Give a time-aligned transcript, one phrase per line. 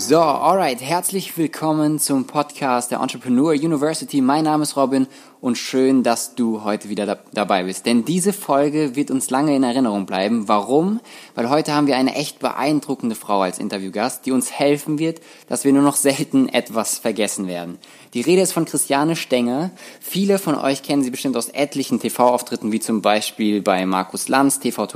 [0.00, 4.22] So, alright, herzlich willkommen zum Podcast der Entrepreneur University.
[4.22, 5.06] Mein Name ist Robin
[5.42, 7.84] und schön, dass du heute wieder da dabei bist.
[7.84, 10.48] Denn diese Folge wird uns lange in Erinnerung bleiben.
[10.48, 11.00] Warum?
[11.34, 15.64] Weil heute haben wir eine echt beeindruckende Frau als Interviewgast, die uns helfen wird, dass
[15.64, 17.76] wir nur noch selten etwas vergessen werden.
[18.14, 19.70] Die Rede ist von Christiane Stenger.
[20.00, 24.60] Viele von euch kennen sie bestimmt aus etlichen TV-Auftritten, wie zum Beispiel bei Markus Lanz,
[24.60, 24.86] TV,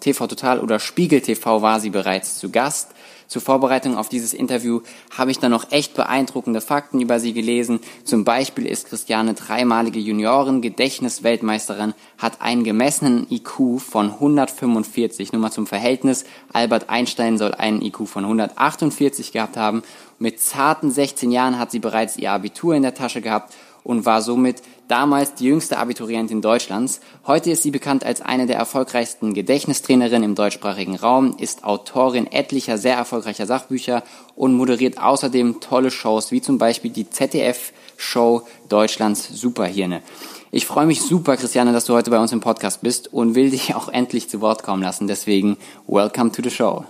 [0.00, 2.94] TV Total oder Spiegel TV war sie bereits zu Gast.
[3.26, 4.80] Zur Vorbereitung auf dieses Interview
[5.16, 7.80] habe ich dann noch echt beeindruckende Fakten über sie gelesen.
[8.04, 15.32] Zum Beispiel ist Christiane dreimalige Junioren-Gedächtnisweltmeisterin, hat einen gemessenen IQ von 145.
[15.32, 16.24] Nur mal zum Verhältnis.
[16.52, 19.82] Albert Einstein soll einen IQ von 148 gehabt haben.
[20.18, 23.52] Mit zarten 16 Jahren hat sie bereits ihr Abitur in der Tasche gehabt
[23.84, 27.00] und war somit damals die jüngste Abiturientin Deutschlands.
[27.26, 32.78] Heute ist sie bekannt als eine der erfolgreichsten Gedächtnistrainerinnen im deutschsprachigen Raum, ist Autorin etlicher
[32.78, 34.02] sehr erfolgreicher Sachbücher
[34.34, 40.02] und moderiert außerdem tolle Shows, wie zum Beispiel die ZDF-Show Deutschlands Superhirne.
[40.50, 43.50] Ich freue mich super, Christiane, dass du heute bei uns im Podcast bist und will
[43.50, 45.08] dich auch endlich zu Wort kommen lassen.
[45.08, 46.84] Deswegen, welcome to the show.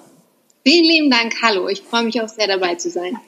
[0.67, 1.69] Vielen lieben Dank, hallo.
[1.69, 3.19] Ich freue mich auch sehr dabei zu sein.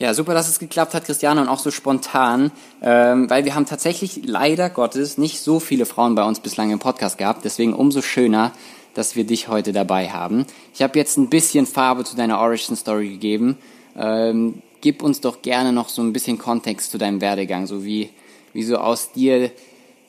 [0.00, 3.66] Ja, super, dass es geklappt hat, Christiane, und auch so spontan, ähm, weil wir haben
[3.66, 7.44] tatsächlich leider Gottes nicht so viele Frauen bei uns bislang im Podcast gehabt.
[7.44, 8.52] Deswegen umso schöner,
[8.94, 10.46] dass wir dich heute dabei haben.
[10.72, 13.58] Ich habe jetzt ein bisschen Farbe zu deiner Origin Story gegeben.
[13.96, 18.10] Ähm, gib uns doch gerne noch so ein bisschen Kontext zu deinem Werdegang, so wie,
[18.52, 19.50] wie so aus dir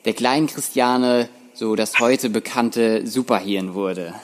[0.04, 4.14] der kleinen Christiane so das heute bekannte Superhirn wurde.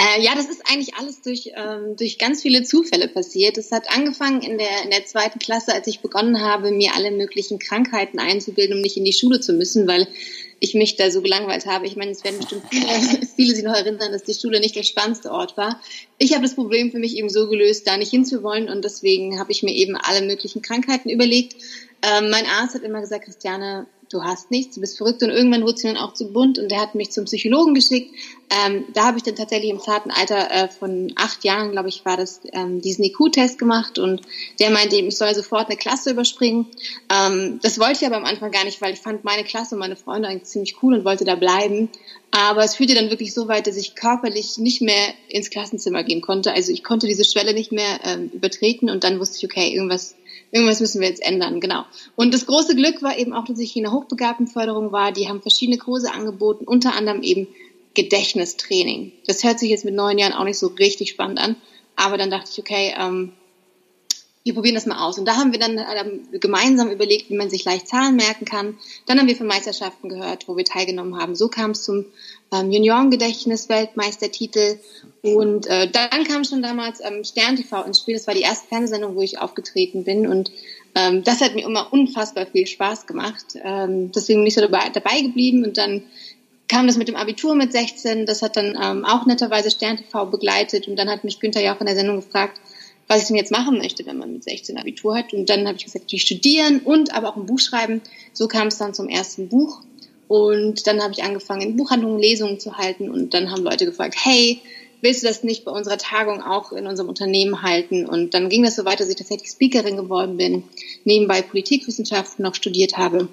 [0.00, 3.58] Äh, ja, das ist eigentlich alles durch, ähm, durch ganz viele Zufälle passiert.
[3.58, 7.10] Es hat angefangen in der, in der zweiten Klasse, als ich begonnen habe, mir alle
[7.10, 10.08] möglichen Krankheiten einzubilden, um nicht in die Schule zu müssen, weil
[10.58, 11.86] ich mich da so gelangweilt habe.
[11.86, 14.84] Ich meine, es werden bestimmt viele, viele sich noch erinnern, dass die Schule nicht der
[14.84, 15.78] spannendste Ort war.
[16.16, 19.52] Ich habe das Problem für mich eben so gelöst, da nicht hinzuwollen und deswegen habe
[19.52, 21.56] ich mir eben alle möglichen Krankheiten überlegt.
[22.00, 25.62] Ähm, mein Arzt hat immer gesagt, Christiane, du hast nichts, du bist verrückt und irgendwann
[25.62, 28.12] wurde sie dann auch zu bunt und der hat mich zum Psychologen geschickt.
[28.50, 32.04] Ähm, da habe ich dann tatsächlich im zarten Alter äh, von acht Jahren, glaube ich,
[32.04, 34.22] war das, ähm, diesen IQ-Test gemacht und
[34.58, 36.66] der meinte eben, ich soll sofort eine Klasse überspringen.
[37.08, 39.78] Ähm, das wollte ich aber am Anfang gar nicht, weil ich fand meine Klasse und
[39.78, 41.88] meine Freunde eigentlich ziemlich cool und wollte da bleiben.
[42.32, 46.20] Aber es führte dann wirklich so weit, dass ich körperlich nicht mehr ins Klassenzimmer gehen
[46.20, 46.52] konnte.
[46.52, 50.16] Also ich konnte diese Schwelle nicht mehr ähm, übertreten und dann wusste ich, okay, irgendwas
[50.50, 51.84] irgendwas müssen wir jetzt ändern, genau.
[52.16, 55.12] Und das große Glück war eben auch, dass ich in der Hochbegabtenförderung war.
[55.12, 57.48] Die haben verschiedene Kurse angeboten, unter anderem eben
[57.94, 59.12] Gedächtnistraining.
[59.26, 61.56] Das hört sich jetzt mit neun Jahren auch nicht so richtig spannend an,
[61.96, 63.32] aber dann dachte ich, okay, ähm,
[64.42, 65.18] wir probieren das mal aus.
[65.18, 68.78] Und da haben wir dann äh, gemeinsam überlegt, wie man sich leicht Zahlen merken kann.
[69.06, 71.36] Dann haben wir von Meisterschaften gehört, wo wir teilgenommen haben.
[71.36, 72.06] So kam es zum
[72.50, 74.78] ähm, Junioren-Gedächtnis-Weltmeistertitel.
[75.22, 78.14] Und äh, dann kam schon damals ähm, Stern TV ins Spiel.
[78.14, 80.26] Das war die erste Fernsehsendung, wo ich aufgetreten bin.
[80.26, 80.50] Und
[80.94, 83.44] ähm, das hat mir immer unfassbar viel Spaß gemacht.
[83.62, 85.64] Ähm, deswegen bin ich so dabei, dabei geblieben.
[85.64, 86.04] Und dann
[86.66, 88.24] kam das mit dem Abitur mit 16.
[88.24, 90.88] Das hat dann ähm, auch netterweise Stern TV begleitet.
[90.88, 92.58] Und dann hat mich Günther ja auch in der Sendung gefragt,
[93.10, 95.32] was ich denn jetzt machen möchte, wenn man mit 16 Abitur hat.
[95.32, 98.02] Und dann habe ich gesagt, ich studieren und aber auch ein Buch schreiben.
[98.32, 99.80] So kam es dann zum ersten Buch.
[100.28, 103.10] Und dann habe ich angefangen, in Buchhandlungen Lesungen zu halten.
[103.10, 104.60] Und dann haben Leute gefragt, hey,
[105.00, 108.06] willst du das nicht bei unserer Tagung auch in unserem Unternehmen halten?
[108.06, 110.62] Und dann ging das so weiter, dass ich tatsächlich Speakerin geworden bin,
[111.02, 113.28] nebenbei Politikwissenschaften noch studiert habe.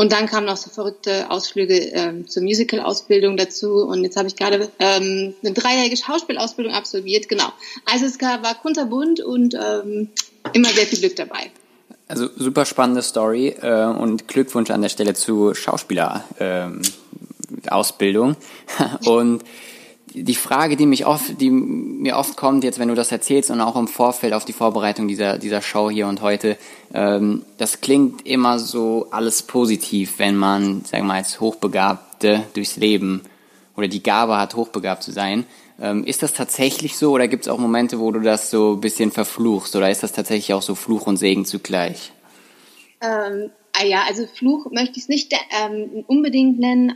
[0.00, 3.84] Und dann kamen noch so verrückte Ausflüge ähm, zur Musical-Ausbildung dazu.
[3.84, 7.28] Und jetzt habe ich gerade ähm, eine dreijährige Schauspielausbildung absolviert.
[7.28, 7.52] Genau.
[7.84, 10.08] Also es war kunterbunt und ähm,
[10.54, 11.50] immer sehr viel Glück dabei.
[12.08, 18.36] Also super spannende Story äh, und Glückwunsch an der Stelle zu Schauspielerausbildung.
[18.78, 19.44] Ähm, und
[20.12, 23.60] die Frage, die mich oft, die mir oft kommt, jetzt wenn du das erzählst und
[23.60, 26.56] auch im Vorfeld auf die Vorbereitung dieser, dieser Show hier und heute,
[26.92, 32.76] ähm, das klingt immer so alles positiv, wenn man, sagen wir mal, als Hochbegabte durchs
[32.76, 33.22] Leben
[33.76, 35.46] oder die Gabe hat, hochbegabt zu sein.
[35.80, 38.80] Ähm, ist das tatsächlich so oder gibt es auch Momente, wo du das so ein
[38.80, 42.12] bisschen verfluchst oder ist das tatsächlich auch so Fluch und Segen zugleich?
[43.00, 45.32] Ähm, ah ja, also Fluch möchte ich es nicht
[45.64, 46.92] ähm, unbedingt nennen.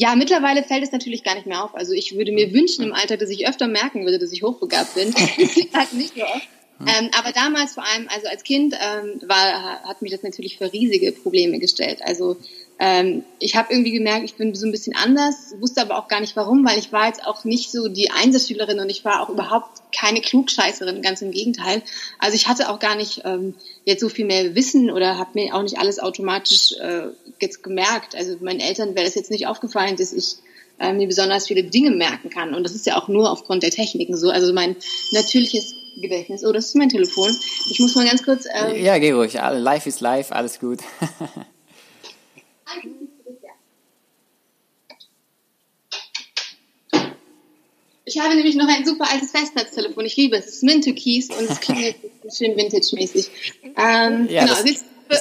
[0.00, 1.74] Ja, mittlerweile fällt es natürlich gar nicht mehr auf.
[1.74, 4.94] Also ich würde mir wünschen im Alter, dass ich öfter merken würde, dass ich hochbegabt
[4.94, 5.12] bin.
[5.38, 6.48] Das halt nicht so oft.
[6.78, 6.86] Hm.
[6.86, 10.72] Ähm, aber damals vor allem, also als Kind, ähm, war, hat mich das natürlich für
[10.72, 11.98] riesige Probleme gestellt.
[12.02, 12.36] Also
[12.80, 16.20] ähm, ich habe irgendwie gemerkt, ich bin so ein bisschen anders, wusste aber auch gar
[16.20, 19.30] nicht warum, weil ich war jetzt auch nicht so die Einzelschülerin und ich war auch
[19.30, 21.82] überhaupt keine Klugscheißerin, ganz im Gegenteil.
[22.20, 23.54] Also ich hatte auch gar nicht ähm,
[23.84, 27.08] jetzt so viel mehr Wissen oder habe mir auch nicht alles automatisch äh,
[27.40, 28.14] jetzt gemerkt.
[28.14, 30.36] Also meinen Eltern wäre das jetzt nicht aufgefallen, dass ich
[30.78, 32.54] äh, mir besonders viele Dinge merken kann.
[32.54, 34.30] Und das ist ja auch nur aufgrund der Techniken so.
[34.30, 34.76] Also mein
[35.10, 36.44] natürliches Gedächtnis.
[36.44, 37.36] Oh, das ist mein Telefon.
[37.70, 38.44] Ich muss mal ganz kurz.
[38.54, 39.34] Ähm, ja, geh ruhig.
[39.34, 40.78] Life is life, alles gut.
[48.08, 50.04] Ich habe nämlich noch ein super altes Festnetztelefon.
[50.06, 50.46] Ich liebe es.
[50.46, 51.96] Es ist mint Keys und es klingt
[52.34, 53.28] schön vintage-mäßig.
[53.76, 54.54] Ähm, ja, genau.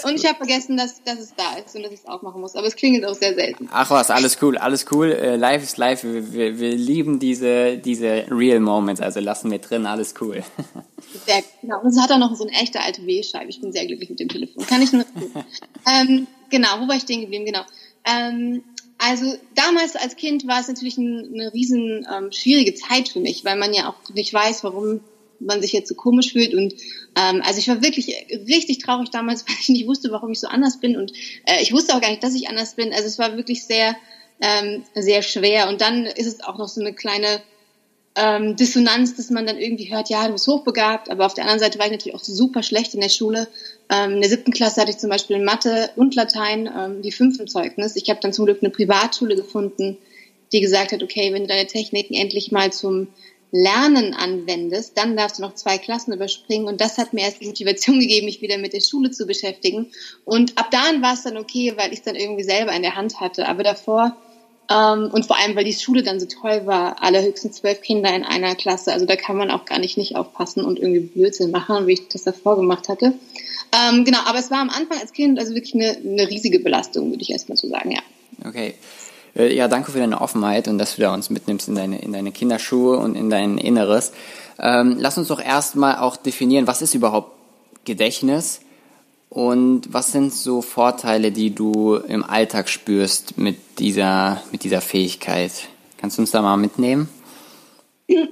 [0.04, 2.56] Und ich habe vergessen, dass, dass es da ist und dass ich es aufmachen muss.
[2.56, 3.70] Aber es klingelt auch sehr selten.
[3.72, 5.12] Ach was, alles cool, alles cool.
[5.12, 6.04] Äh, live ist live.
[6.04, 9.02] Wir, wir, wir, lieben diese, diese Real Moments.
[9.02, 10.44] Also lassen wir drin, alles cool.
[11.26, 11.82] Sehr, genau.
[11.82, 13.50] Und es hat auch noch so eine echte alte W-Scheibe.
[13.50, 14.66] Ich bin sehr glücklich mit dem Telefon.
[14.66, 15.06] Kann ich nur.
[15.88, 17.46] ähm, genau, wo war ich stehen geblieben?
[17.46, 17.62] Genau.
[18.06, 18.64] Ähm,
[18.98, 23.46] also damals als Kind war es natürlich ein, eine riesen ähm, schwierige Zeit für mich,
[23.46, 25.02] weil man ja auch nicht weiß, warum
[25.40, 26.54] man sich jetzt so komisch fühlt.
[26.54, 26.74] Und
[27.16, 28.16] ähm, also ich war wirklich
[28.48, 30.98] richtig traurig damals, weil ich nicht wusste, warum ich so anders bin.
[30.98, 31.14] Und
[31.46, 32.94] äh, ich wusste auch gar nicht, dass ich anders bin.
[32.94, 33.96] Also es war wirklich sehr,
[34.42, 35.70] ähm, sehr schwer.
[35.70, 37.42] Und dann ist es auch noch so eine kleine
[38.16, 41.60] ähm, Dissonanz, dass man dann irgendwie hört, ja, du bist hochbegabt, aber auf der anderen
[41.60, 43.48] Seite war ich natürlich auch super schlecht in der Schule.
[43.90, 47.12] Ähm, in der siebten Klasse hatte ich zum Beispiel in Mathe und Latein ähm, die
[47.12, 47.96] fünften Zeugnis.
[47.96, 49.98] Ich habe dann zum Glück eine Privatschule gefunden,
[50.52, 53.08] die gesagt hat, okay, wenn du deine Techniken endlich mal zum
[53.52, 56.68] Lernen anwendest, dann darfst du noch zwei Klassen überspringen.
[56.68, 59.88] Und das hat mir erst die Motivation gegeben, mich wieder mit der Schule zu beschäftigen.
[60.26, 62.96] Und ab dann war es dann okay, weil ich es dann irgendwie selber in der
[62.96, 63.48] Hand hatte.
[63.48, 64.18] Aber davor
[64.70, 68.14] ähm, und vor allem, weil die Schule dann so toll war, alle höchstens zwölf Kinder
[68.14, 68.92] in einer Klasse.
[68.92, 72.08] Also da kann man auch gar nicht nicht aufpassen und irgendwie Blödsinn machen, wie ich
[72.10, 73.14] das davor gemacht hatte.
[73.72, 77.10] Ähm, genau, aber es war am Anfang als Kind also wirklich eine, eine riesige Belastung,
[77.10, 78.00] würde ich erstmal so sagen, ja.
[78.46, 78.76] Okay.
[79.36, 82.14] Äh, ja, danke für deine Offenheit und dass du da uns mitnimmst in deine, in
[82.14, 84.12] deine Kinderschuhe und in dein Inneres.
[84.60, 87.34] Ähm, lass uns doch erstmal auch definieren, was ist überhaupt
[87.86, 88.62] Gedächtnis
[89.30, 95.52] und was sind so Vorteile, die du im Alltag spürst mit dieser, mit dieser Fähigkeit?
[95.98, 97.10] Kannst du uns da mal mitnehmen?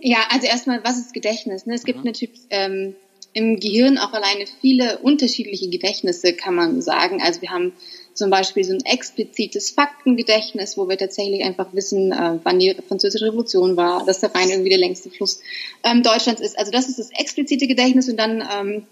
[0.01, 1.65] Ja, also erstmal, was ist Gedächtnis?
[1.65, 1.73] Ne?
[1.73, 2.05] Es gibt mhm.
[2.05, 2.95] natürlich ähm,
[3.35, 7.21] im Gehirn auch alleine viele unterschiedliche Gedächtnisse, kann man sagen.
[7.21, 7.73] Also wir haben
[8.13, 13.25] zum Beispiel so ein explizites Faktengedächtnis, wo wir tatsächlich einfach wissen, äh, wann die französische
[13.25, 15.41] Revolution war, dass der Rhein irgendwie der längste Fluss
[15.83, 16.57] ähm, Deutschlands ist.
[16.57, 18.87] Also das ist das explizite Gedächtnis und dann ähm,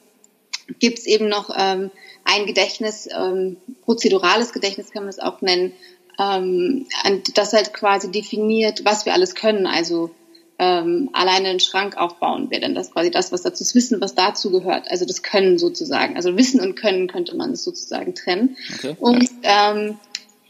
[0.79, 1.89] gibt es eben noch ähm,
[2.25, 3.55] ein Gedächtnis, ähm,
[3.85, 5.71] prozedurales Gedächtnis kann man es auch nennen,
[6.19, 6.85] ähm,
[7.33, 9.67] das halt quasi definiert, was wir alles können.
[9.67, 10.11] Also
[10.59, 14.15] ähm, alleine einen Schrank aufbauen wäre dann das quasi das, was dazu das Wissen, was
[14.15, 14.89] dazu gehört.
[14.89, 16.15] Also das Können sozusagen.
[16.15, 18.55] Also Wissen und Können könnte man es sozusagen trennen.
[18.75, 18.95] Okay.
[18.99, 19.97] Und ähm,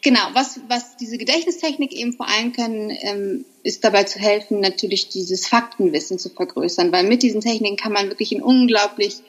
[0.01, 5.09] genau, was, was diese Gedächtnistechnik eben vor allem können, ähm, ist dabei zu helfen, natürlich
[5.09, 9.21] dieses Faktenwissen zu vergrößern, weil mit diesen Techniken kann man wirklich in unglaublich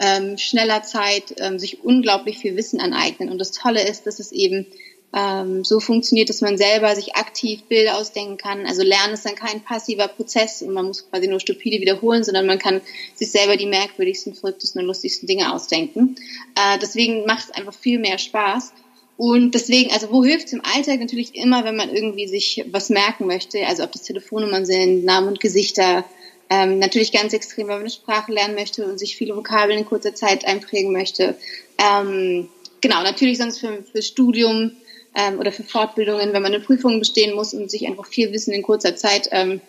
[0.00, 3.28] ähm, schneller Zeit ähm, sich unglaublich viel Wissen aneignen.
[3.28, 4.66] Und das Tolle ist, dass es eben
[5.14, 8.66] ähm, so funktioniert, dass man selber sich aktiv Bilder ausdenken kann.
[8.66, 12.46] Also Lernen ist dann kein passiver Prozess und man muss quasi nur stupide wiederholen, sondern
[12.46, 12.80] man kann
[13.14, 16.16] sich selber die merkwürdigsten, verrücktesten und lustigsten Dinge ausdenken.
[16.56, 18.72] Äh, deswegen macht es einfach viel mehr Spaß.
[19.16, 20.98] Und deswegen, also wo hilft es im Alltag?
[20.98, 25.28] Natürlich immer, wenn man irgendwie sich was merken möchte, also ob das Telefonnummern sind, Namen
[25.28, 26.04] und Gesichter,
[26.50, 29.86] ähm, natürlich ganz extrem, wenn man eine Sprache lernen möchte und sich viele Vokabeln in
[29.86, 31.36] kurzer Zeit einprägen möchte.
[31.78, 32.48] Ähm,
[32.80, 34.72] genau, natürlich sonst für, für Studium
[35.14, 38.52] ähm, oder für Fortbildungen, wenn man eine Prüfung bestehen muss und sich einfach viel Wissen
[38.52, 39.60] in kurzer Zeit ähm,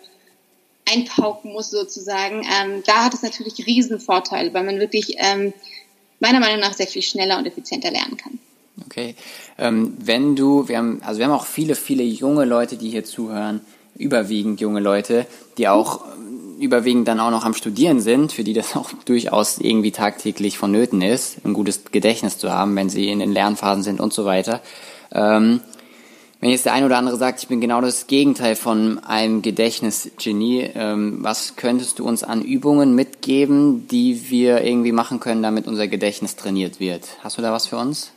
[0.90, 2.42] einpauken muss sozusagen.
[2.42, 5.52] Ähm, da hat es natürlich riesen Vorteile, weil man wirklich ähm,
[6.20, 8.38] meiner Meinung nach sehr viel schneller und effizienter lernen kann.
[8.84, 9.14] Okay,
[9.58, 13.04] ähm, wenn du, wir haben, also wir haben auch viele, viele junge Leute, die hier
[13.04, 13.60] zuhören,
[13.96, 15.26] überwiegend junge Leute,
[15.56, 16.04] die auch
[16.58, 21.02] überwiegend dann auch noch am Studieren sind, für die das auch durchaus irgendwie tagtäglich vonnöten
[21.02, 24.60] ist, ein gutes Gedächtnis zu haben, wenn sie in den Lernphasen sind und so weiter.
[25.12, 25.60] Ähm,
[26.40, 30.70] wenn jetzt der eine oder andere sagt, ich bin genau das Gegenteil von einem Gedächtnisgenie,
[30.74, 35.88] ähm, was könntest du uns an Übungen mitgeben, die wir irgendwie machen können, damit unser
[35.88, 37.08] Gedächtnis trainiert wird?
[37.24, 38.12] Hast du da was für uns?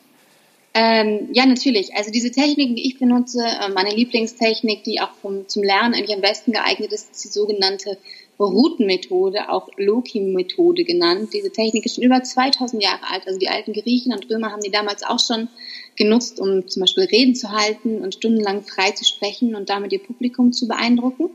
[0.73, 1.95] Ähm, ja, natürlich.
[1.95, 6.15] Also diese Techniken, die ich benutze, äh, meine Lieblingstechnik, die auch vom, zum Lernen eigentlich
[6.15, 7.97] am besten geeignet ist, ist die sogenannte
[8.39, 11.29] Routenmethode, auch Loki-Methode genannt.
[11.33, 13.27] Diese Technik ist schon über 2000 Jahre alt.
[13.27, 15.49] Also die alten Griechen und Römer haben die damals auch schon
[15.97, 20.01] genutzt, um zum Beispiel Reden zu halten und stundenlang frei zu sprechen und damit ihr
[20.01, 21.29] Publikum zu beeindrucken.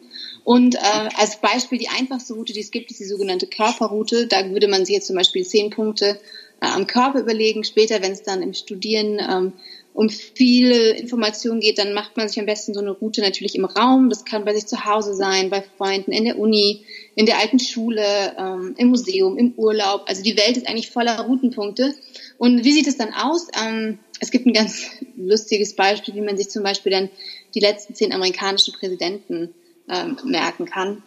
[0.44, 4.26] Und äh, als Beispiel die einfachste Route, die es gibt, ist die sogenannte Körperroute.
[4.26, 6.18] Da würde man sich jetzt zum Beispiel zehn Punkte
[6.60, 7.64] äh, am Körper überlegen.
[7.64, 9.52] Später, wenn es dann im Studieren ähm,
[9.94, 13.64] um viele Informationen geht, dann macht man sich am besten so eine Route natürlich im
[13.64, 14.10] Raum.
[14.10, 16.84] Das kann bei sich zu Hause sein, bei Freunden, in der Uni,
[17.14, 18.02] in der alten Schule,
[18.36, 20.02] ähm, im Museum, im Urlaub.
[20.06, 21.94] Also die Welt ist eigentlich voller Routenpunkte.
[22.38, 23.46] Und wie sieht es dann aus?
[23.64, 27.08] Ähm, es gibt ein ganz lustiges Beispiel, wie man sich zum Beispiel dann
[27.54, 29.54] die letzten zehn amerikanischen Präsidenten
[29.88, 31.04] ähm, merken kann.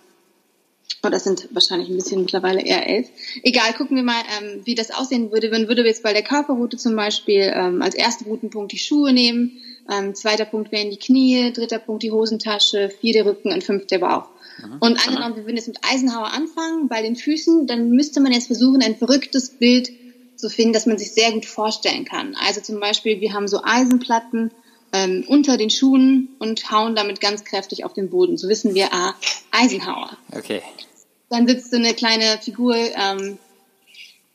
[1.04, 3.08] Und das sind wahrscheinlich ein bisschen mittlerweile eher elf.
[3.44, 5.50] Egal, gucken wir mal, ähm, wie das aussehen würde.
[5.50, 9.62] Man würde jetzt bei der Körperroute zum Beispiel ähm, als ersten Routenpunkt die Schuhe nehmen,
[9.90, 13.88] ähm, zweiter Punkt wären die Knie, dritter Punkt die Hosentasche, vier der Rücken und fünf
[13.88, 14.28] der Bauch.
[14.62, 14.78] Mhm.
[14.80, 18.48] Und angenommen, wir würden jetzt mit Eisenhower anfangen, bei den Füßen, dann müsste man jetzt
[18.48, 19.92] versuchen, ein verrücktes Bild
[20.36, 22.36] zu finden, das man sich sehr gut vorstellen kann.
[22.46, 24.52] Also zum Beispiel, wir haben so Eisenplatten
[24.94, 28.38] ähm, unter den Schuhen und hauen damit ganz kräftig auf den Boden.
[28.38, 29.16] So wissen wir, ah,
[29.52, 30.18] Eisenhower.
[30.36, 30.62] Okay.
[31.30, 33.38] Dann sitzt so eine kleine Figur ähm,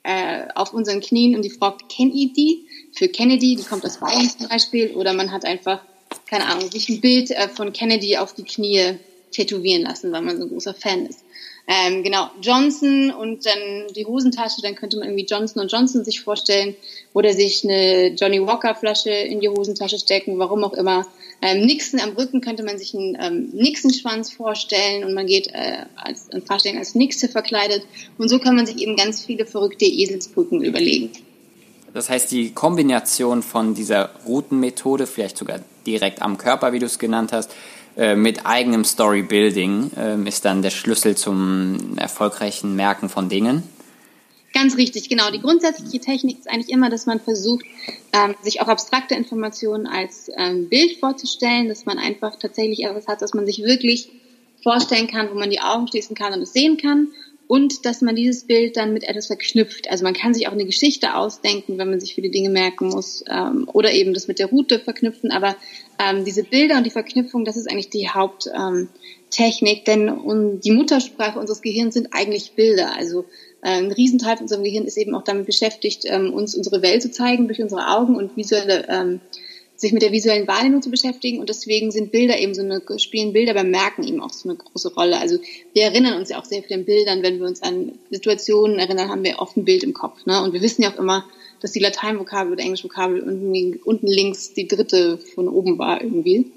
[0.03, 4.49] äh, auf unseren Knien und die fragt Kennedy für Kennedy, die kommt aus Bayern zum
[4.49, 4.91] Beispiel.
[4.93, 5.81] Oder man hat einfach,
[6.27, 8.99] keine Ahnung, sich ein Bild äh, von Kennedy auf die Knie
[9.31, 11.25] tätowieren lassen, weil man so ein großer Fan ist.
[11.69, 16.21] Ähm, genau, Johnson und dann die Hosentasche, dann könnte man irgendwie Johnson und Johnson sich
[16.21, 16.75] vorstellen
[17.15, 21.07] oder sich eine Johnny Walker Flasche in die Hosentasche stecken, warum auch immer.
[21.41, 25.85] Ähm, Nixon am Rücken könnte man sich einen ähm, Nixon-Schwanz vorstellen und man geht äh,
[25.97, 27.85] als ein Fahrstellen als Nixe verkleidet
[28.19, 31.11] und so kann man sich eben ganz viele verrückte Eselsbrücken überlegen.
[31.95, 36.99] Das heißt, die Kombination von dieser Routenmethode, vielleicht sogar direkt am Körper, wie du es
[36.99, 37.51] genannt hast,
[38.17, 43.63] mit eigenem Storybuilding äh, ist dann der Schlüssel zum erfolgreichen Merken von Dingen.
[44.53, 45.31] Ganz richtig, genau.
[45.31, 47.65] Die grundsätzliche Technik ist eigentlich immer, dass man versucht,
[48.13, 53.23] ähm, sich auch abstrakte Informationen als ähm, Bild vorzustellen, dass man einfach tatsächlich etwas hat,
[53.23, 54.11] was man sich wirklich
[54.63, 57.09] vorstellen kann, wo man die Augen schließen kann und es sehen kann
[57.53, 59.91] und dass man dieses Bild dann mit etwas verknüpft.
[59.91, 63.23] Also man kann sich auch eine Geschichte ausdenken, wenn man sich viele Dinge merken muss
[63.31, 65.31] ähm, oder eben das mit der Route verknüpfen.
[65.31, 65.55] Aber
[65.99, 70.71] ähm, diese Bilder und die Verknüpfung, das ist eigentlich die Haupttechnik, ähm, denn um, die
[70.71, 72.97] Muttersprache unseres Gehirns sind eigentlich Bilder.
[72.97, 73.27] Also
[73.61, 77.03] äh, ein Riesenteil von unserem Gehirn ist eben auch damit beschäftigt, ähm, uns unsere Welt
[77.03, 79.21] zu zeigen durch unsere Augen und visuelle ähm,
[79.83, 83.33] sich mit der visuellen Wahrnehmung zu beschäftigen und deswegen sind Bilder eben so eine, spielen
[83.33, 85.19] Bilder beim Merken eben auch so eine große Rolle.
[85.19, 85.41] Also
[85.75, 89.09] wir erinnern uns ja auch sehr viel an Bildern, wenn wir uns an Situationen erinnern,
[89.09, 90.25] haben wir oft ein Bild im Kopf.
[90.25, 90.41] Ne?
[90.41, 91.25] Und wir wissen ja auch immer,
[91.61, 96.53] dass die Lateinvokabel oder Englischvokabel unten, unten links die dritte von oben war irgendwie.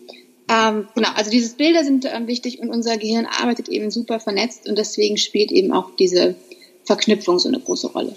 [0.47, 4.69] Ähm, genau, also diese Bilder sind ähm, wichtig und unser Gehirn arbeitet eben super vernetzt
[4.69, 6.35] und deswegen spielt eben auch diese
[6.83, 8.15] Verknüpfung so eine große Rolle.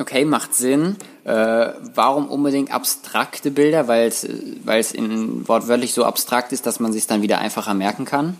[0.00, 0.96] Okay, macht Sinn.
[1.24, 1.30] Äh,
[1.94, 3.88] warum unbedingt abstrakte Bilder?
[3.88, 8.38] Weil es in wortwörtlich so abstrakt ist, dass man sich dann wieder einfacher merken kann?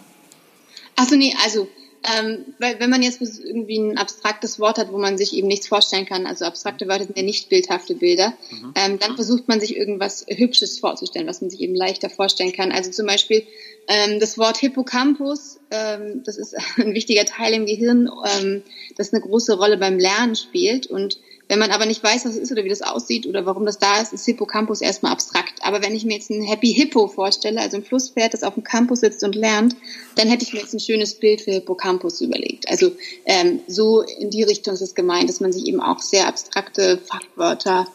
[0.97, 1.69] Achso, nee, also
[2.05, 5.67] ähm, weil, wenn man jetzt irgendwie ein abstraktes Wort hat, wo man sich eben nichts
[5.67, 8.73] vorstellen kann, also abstrakte Wörter sind ja nicht bildhafte Bilder, mhm.
[8.77, 12.71] ähm, dann versucht man sich irgendwas Hübsches vorzustellen, was man sich eben leichter vorstellen kann.
[12.71, 13.45] Also zum Beispiel
[13.89, 18.63] ähm, das Wort Hippocampus, ähm, das ist ein wichtiger Teil im Gehirn, ähm,
[18.97, 22.43] das eine große Rolle beim Lernen spielt und wenn man aber nicht weiß, was es
[22.43, 25.55] ist oder wie das aussieht oder warum das da ist, ist Hippocampus erstmal abstrakt.
[25.63, 28.65] Aber wenn ich mir jetzt ein Happy Hippo vorstelle, also ein Flusspferd, das auf dem
[28.65, 29.75] Campus sitzt und lernt,
[30.17, 32.69] dann hätte ich mir jetzt ein schönes Bild für Hippocampus überlegt.
[32.69, 32.93] Also
[33.25, 36.99] ähm, so in die Richtung ist es gemeint, dass man sich eben auch sehr abstrakte
[36.99, 37.87] Fachwörter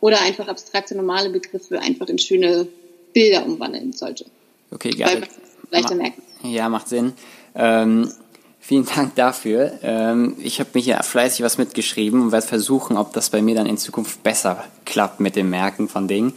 [0.00, 2.66] oder einfach abstrakte normale Begriffe einfach in schöne
[3.12, 4.24] Bilder umwandeln sollte.
[4.70, 5.22] Okay, geil.
[5.70, 6.22] Leichter merken.
[6.44, 7.12] Ja, macht Sinn.
[7.54, 8.10] Ähm,
[8.64, 9.72] Vielen Dank dafür.
[9.82, 13.56] Ähm, ich habe mir hier fleißig was mitgeschrieben und werde versuchen, ob das bei mir
[13.56, 16.32] dann in Zukunft besser klappt mit dem Merken von Dingen.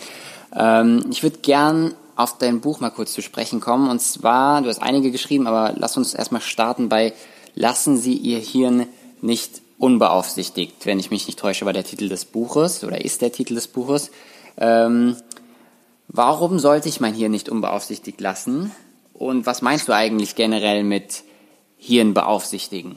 [0.55, 3.91] Ähm, ich würde gern auf dein Buch mal kurz zu sprechen kommen.
[3.91, 7.13] Und zwar, du hast einige geschrieben, aber lass uns erstmal starten bei
[7.53, 8.87] Lassen Sie Ihr Hirn
[9.21, 13.33] nicht unbeaufsichtigt, wenn ich mich nicht täusche, war der Titel des Buches oder ist der
[13.33, 14.09] Titel des Buches.
[14.57, 15.15] Ähm,
[16.07, 18.71] warum sollte ich mein Hirn nicht unbeaufsichtigt lassen?
[19.13, 21.23] Und was meinst du eigentlich generell mit
[21.85, 22.95] Hirn beaufsichtigen?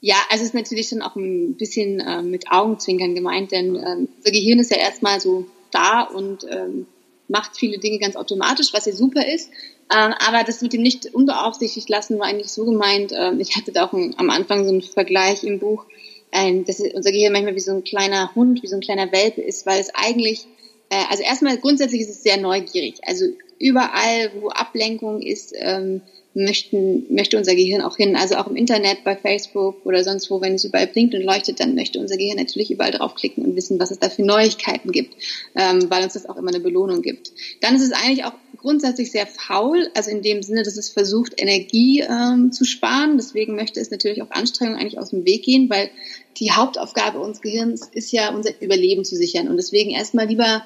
[0.00, 4.08] Ja, also es ist natürlich schon auch ein bisschen äh, mit Augenzwinkern gemeint, denn ähm,
[4.16, 6.86] unser Gehirn ist ja erstmal so da und ähm,
[7.28, 9.50] macht viele Dinge ganz automatisch, was ja super ist.
[9.94, 13.12] Ähm, aber das mit dem nicht unbeaufsichtigt lassen war eigentlich so gemeint.
[13.14, 15.84] Ähm, ich hatte da auch ein, am Anfang so einen Vergleich im Buch,
[16.32, 19.42] ähm, dass unser Gehirn manchmal wie so ein kleiner Hund, wie so ein kleiner Welpe
[19.42, 20.46] ist, weil es eigentlich,
[20.88, 22.96] äh, also erstmal grundsätzlich ist es sehr neugierig.
[23.06, 23.26] Also
[23.58, 26.00] überall, wo Ablenkung ist, ähm,
[26.34, 28.16] möchten, möchte unser Gehirn auch hin.
[28.16, 31.60] Also auch im Internet, bei Facebook oder sonst wo, wenn es überall blinkt und leuchtet,
[31.60, 35.14] dann möchte unser Gehirn natürlich überall draufklicken und wissen, was es da für Neuigkeiten gibt,
[35.54, 37.32] ähm, weil uns das auch immer eine Belohnung gibt.
[37.60, 41.34] Dann ist es eigentlich auch grundsätzlich sehr faul, also in dem Sinne, dass es versucht,
[41.36, 43.16] Energie ähm, zu sparen.
[43.16, 45.90] Deswegen möchte es natürlich auch Anstrengungen eigentlich aus dem Weg gehen, weil
[46.38, 49.48] die Hauptaufgabe unseres Gehirns ist ja, unser Überleben zu sichern.
[49.48, 50.64] Und deswegen erstmal lieber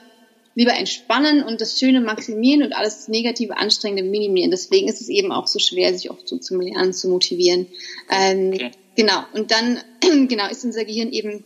[0.58, 4.50] lieber entspannen und das Schöne maximieren und alles Negative, Anstrengende minimieren.
[4.50, 7.68] Deswegen ist es eben auch so schwer, sich oft so zum Lernen zu motivieren.
[8.10, 8.70] Ähm, okay.
[8.96, 9.22] Genau.
[9.34, 9.78] Und dann,
[10.28, 11.44] genau, ist unser Gehirn eben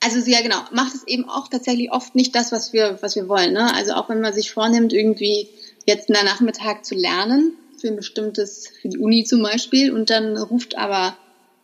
[0.00, 3.30] also ja genau, macht es eben auch tatsächlich oft nicht das, was wir, was wir
[3.30, 3.54] wollen.
[3.54, 3.74] Ne?
[3.74, 5.48] Also auch wenn man sich vornimmt, irgendwie
[5.86, 10.10] jetzt in der Nachmittag zu lernen, für ein bestimmtes, für die Uni zum Beispiel, und
[10.10, 11.16] dann ruft aber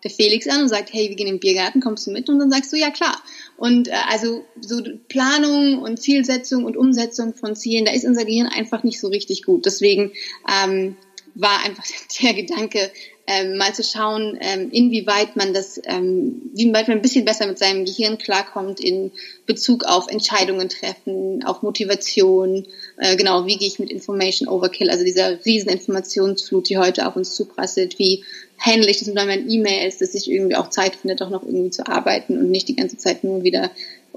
[0.02, 2.28] der Felix an und sagt, hey, wir gehen in den Biergarten, kommst du mit?
[2.28, 3.22] Und dann sagst du, ja klar.
[3.56, 8.48] Und äh, also so Planung und Zielsetzung und Umsetzung von Zielen, da ist unser Gehirn
[8.48, 9.66] einfach nicht so richtig gut.
[9.66, 10.12] Deswegen
[10.50, 10.96] ähm,
[11.34, 11.84] war einfach
[12.22, 12.90] der Gedanke,
[13.26, 17.58] ähm, mal zu schauen, ähm, inwieweit man das, ähm, wie man ein bisschen besser mit
[17.58, 19.12] seinem Gehirn klarkommt in
[19.46, 22.66] Bezug auf Entscheidungen treffen, auf Motivation,
[22.98, 27.14] äh, genau, wie gehe ich mit Information Overkill, also dieser riesen Informationsflut, die heute auf
[27.14, 28.24] uns zuprasselt, wie
[28.62, 31.70] handle ich das mit meinen E-Mails, dass ich irgendwie auch Zeit finde, doch noch irgendwie
[31.70, 33.70] zu arbeiten und nicht die ganze Zeit nur wieder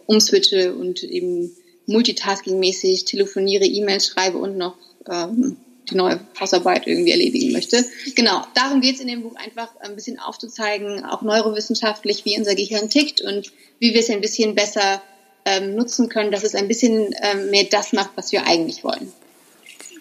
[0.05, 1.51] umswitche und eben
[1.87, 4.75] multitasking-mäßig telefoniere, E-Mails schreibe und noch
[5.09, 5.57] ähm,
[5.89, 7.85] die neue Hausarbeit irgendwie erledigen möchte.
[8.15, 12.55] Genau, darum geht es in dem Buch einfach ein bisschen aufzuzeigen, auch neurowissenschaftlich, wie unser
[12.55, 15.01] Gehirn tickt und wie wir es ein bisschen besser
[15.45, 19.11] ähm, nutzen können, dass es ein bisschen ähm, mehr das macht, was wir eigentlich wollen.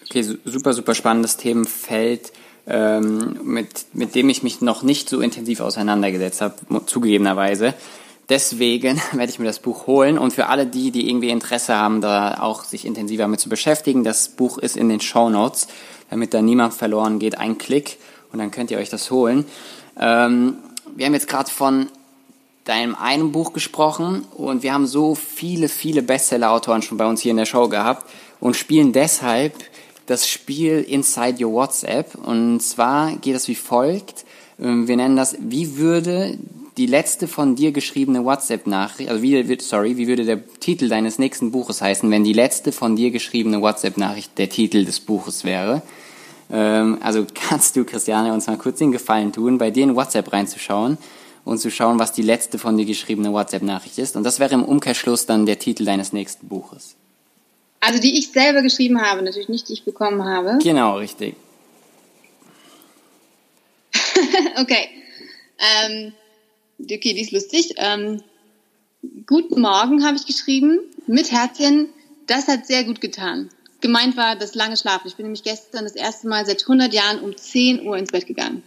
[0.03, 2.31] Okay, super, super spannendes Themenfeld,
[2.67, 6.55] ähm, mit, mit dem ich mich noch nicht so intensiv auseinandergesetzt habe,
[6.85, 7.73] zugegebenerweise.
[8.29, 12.01] Deswegen werde ich mir das Buch holen und für alle die, die irgendwie Interesse haben,
[12.01, 15.67] da auch sich intensiver damit zu beschäftigen, das Buch ist in den Show Notes,
[16.09, 17.97] damit da niemand verloren geht, ein Klick
[18.31, 19.45] und dann könnt ihr euch das holen.
[19.99, 20.57] Ähm,
[20.95, 21.87] wir haben jetzt gerade von
[22.63, 27.31] deinem einen Buch gesprochen und wir haben so viele, viele Bestseller-Autoren schon bei uns hier
[27.31, 29.53] in der Show gehabt und spielen deshalb
[30.05, 34.25] das Spiel Inside Your WhatsApp und zwar geht es wie folgt.
[34.59, 36.37] Ähm, wir nennen das, wie würde
[36.77, 41.51] die letzte von dir geschriebene WhatsApp-Nachricht, also wie, sorry, wie würde der Titel deines nächsten
[41.51, 45.81] Buches heißen, wenn die letzte von dir geschriebene WhatsApp-Nachricht der Titel des Buches wäre?
[46.51, 50.31] Ähm, also kannst du, Christiane, uns mal kurz den Gefallen tun, bei dir in WhatsApp
[50.33, 50.97] reinzuschauen
[51.45, 54.15] und zu schauen, was die letzte von dir geschriebene WhatsApp-Nachricht ist.
[54.15, 56.95] Und das wäre im Umkehrschluss dann der Titel deines nächsten Buches.
[57.85, 60.57] Also die ich selber geschrieben habe, natürlich nicht die ich bekommen habe.
[60.63, 61.35] Genau, richtig.
[64.57, 64.89] okay.
[65.59, 66.13] Ähm,
[66.81, 67.75] okay, die ist lustig.
[67.77, 68.23] Ähm,
[69.27, 71.89] Guten Morgen habe ich geschrieben, mit Herzchen.
[72.25, 73.49] Das hat sehr gut getan.
[73.81, 75.07] Gemeint war das lange Schlafen.
[75.07, 78.25] Ich bin nämlich gestern das erste Mal seit 100 Jahren um 10 Uhr ins Bett
[78.25, 78.63] gegangen.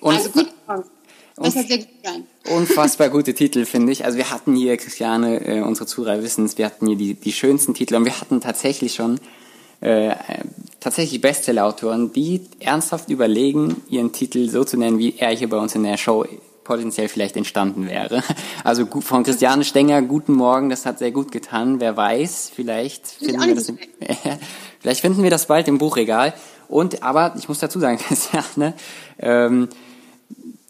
[0.00, 0.46] Und also gut.
[1.36, 2.24] Das hat sehr gut getan.
[2.50, 4.04] Unfassbar gute Titel, finde ich.
[4.04, 7.32] Also wir hatten hier, Christiane, äh, unsere Zuhörer wissen es, wir hatten hier die, die
[7.32, 9.20] schönsten Titel und wir hatten tatsächlich schon
[9.80, 10.14] äh,
[10.80, 15.74] tatsächlich Bestseller-Autoren, die ernsthaft überlegen, ihren Titel so zu nennen, wie er hier bei uns
[15.74, 16.24] in der Show
[16.64, 18.22] potenziell vielleicht entstanden wäre.
[18.64, 21.80] Also von Christiane Stenger, guten Morgen, das hat sehr gut getan.
[21.80, 23.78] Wer weiß, vielleicht finden wir das, im,
[24.80, 26.34] vielleicht finden wir das bald im Buchregal.
[26.68, 28.74] Und aber ich muss dazu sagen, Christiane,
[29.18, 29.68] ähm,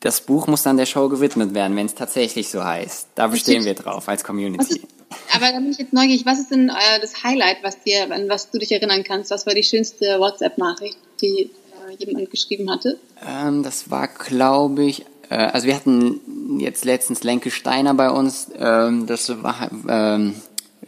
[0.07, 3.09] das Buch muss dann der Show gewidmet werden, wenn es tatsächlich so heißt.
[3.17, 4.77] Da bestehen wir drauf als Community.
[4.77, 4.87] Ist,
[5.35, 6.25] aber da bin ich jetzt neugierig.
[6.25, 9.33] Was ist denn äh, das Highlight, was dir, an was du dich erinnern kannst?
[9.33, 11.51] Was war die schönste WhatsApp-Nachricht, die
[11.89, 13.01] äh, jemand geschrieben hatte?
[13.29, 18.49] Ähm, das war, glaube ich, äh, also wir hatten jetzt letztens Lenke Steiner bei uns,
[18.57, 20.37] ähm, das war ähm,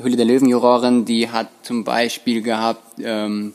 [0.00, 3.52] Hülle der Löwenjurorin, die hat zum Beispiel gehabt, ähm,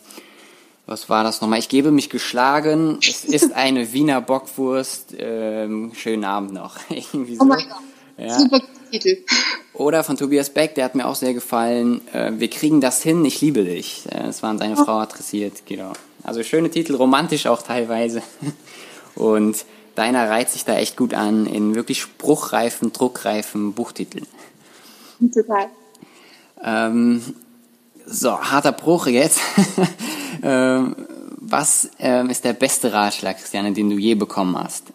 [0.86, 1.60] was war das nochmal?
[1.60, 6.78] Ich gebe mich geschlagen, es ist eine Wiener Bockwurst, ähm, schönen Abend noch.
[6.90, 7.44] Irgendwie so.
[7.44, 7.78] Oh mein Gott,
[8.18, 8.40] ja.
[8.40, 9.24] super Titel.
[9.74, 13.26] Oder von Tobias Beck, der hat mir auch sehr gefallen, äh, wir kriegen das hin,
[13.26, 14.06] ich liebe dich.
[14.10, 14.84] Äh, das war an seine oh.
[14.84, 15.94] Frau adressiert, genau.
[16.24, 18.22] Also schöne Titel, romantisch auch teilweise.
[19.16, 19.66] Und
[19.96, 24.28] deiner reiht sich da echt gut an in wirklich spruchreifen, druckreifen Buchtiteln.
[25.34, 25.70] Total.
[26.64, 27.22] Ähm,
[28.06, 29.40] so, harter Bruch jetzt.
[30.44, 30.96] ähm,
[31.38, 34.86] was ähm, ist der beste Ratschlag, Christiane, den du je bekommen hast?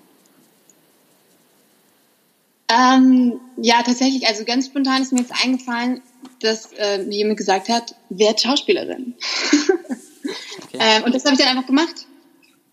[2.70, 6.02] Ähm, ja, tatsächlich, also ganz spontan ist mir jetzt eingefallen,
[6.40, 9.14] dass äh, jemand gesagt hat, wer Schauspielerin.
[10.64, 10.78] okay.
[10.78, 12.06] ähm, und das habe ich dann einfach gemacht.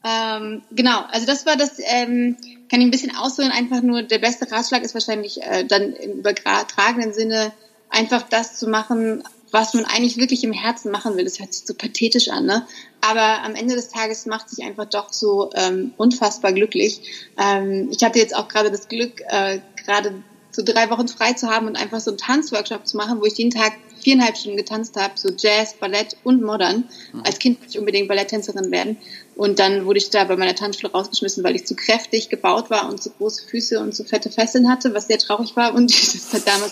[0.04, 2.38] Ähm, genau, also das war das, ähm,
[2.69, 6.19] kann ich ein bisschen ausholen, einfach nur der beste Ratschlag ist wahrscheinlich äh, dann im
[6.19, 7.54] übertragenen Sinne
[7.89, 9.24] einfach das zu machen,
[9.56, 11.24] was man eigentlich wirklich im Herzen machen will.
[11.24, 12.68] Das hört sich so pathetisch an, ne?
[13.00, 17.02] Aber am Ende des Tages macht sich einfach doch so ähm, unfassbar glücklich.
[17.39, 20.13] Ähm, ich hatte jetzt auch gerade das Glück, äh, gerade
[20.52, 23.38] so drei Wochen frei zu haben und einfach so einen Tanzworkshop zu machen, wo ich
[23.38, 26.89] jeden Tag viereinhalb Stunden getanzt habe, so Jazz, Ballett und Modern.
[27.13, 27.24] Mhm.
[27.24, 28.98] Als Kind wollte ich unbedingt Balletttänzerin werden.
[29.38, 32.89] Und dann wurde ich da bei meiner Tanzschule rausgeschmissen, weil ich zu kräftig gebaut war
[32.89, 36.12] und zu große Füße und zu fette Fesseln hatte, was sehr traurig war und ich
[36.12, 36.72] das halt damals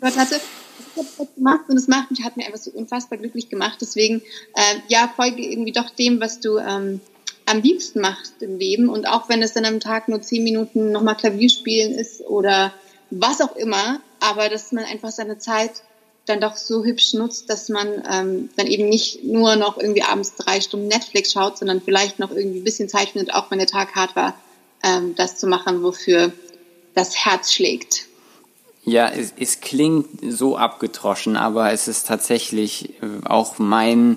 [0.00, 0.40] gehört hatte.
[0.96, 3.78] Das hat gemacht und es macht mich, hat mir einfach so unfassbar glücklich gemacht.
[3.80, 4.22] Deswegen,
[4.54, 7.00] äh, ja, folge irgendwie doch dem, was du ähm,
[7.46, 8.88] am liebsten machst im Leben.
[8.88, 12.72] Und auch wenn es dann am Tag nur zehn Minuten nochmal Klavier spielen ist oder
[13.10, 15.82] was auch immer, aber dass man einfach seine Zeit
[16.26, 20.34] dann doch so hübsch nutzt, dass man ähm, dann eben nicht nur noch irgendwie abends
[20.34, 23.66] drei Stunden Netflix schaut, sondern vielleicht noch irgendwie ein bisschen Zeit findet, auch wenn der
[23.66, 24.38] Tag hart war,
[24.82, 26.32] ähm, das zu machen, wofür
[26.94, 28.07] das Herz schlägt.
[28.88, 34.16] Ja, es, es klingt so abgetroschen, aber es ist tatsächlich äh, auch mein,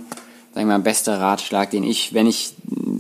[0.54, 2.54] sagen wir mal, bester Ratschlag, den ich, wenn ich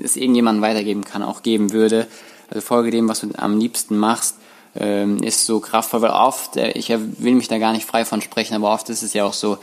[0.03, 2.07] es irgendjemandem weitergeben kann, auch geben würde.
[2.49, 4.36] Also folge dem, was du am liebsten machst
[4.75, 8.21] ähm, ist so kraftvoll, weil oft, äh, ich will mich da gar nicht frei von
[8.21, 9.57] sprechen, aber oft ist es ja auch so,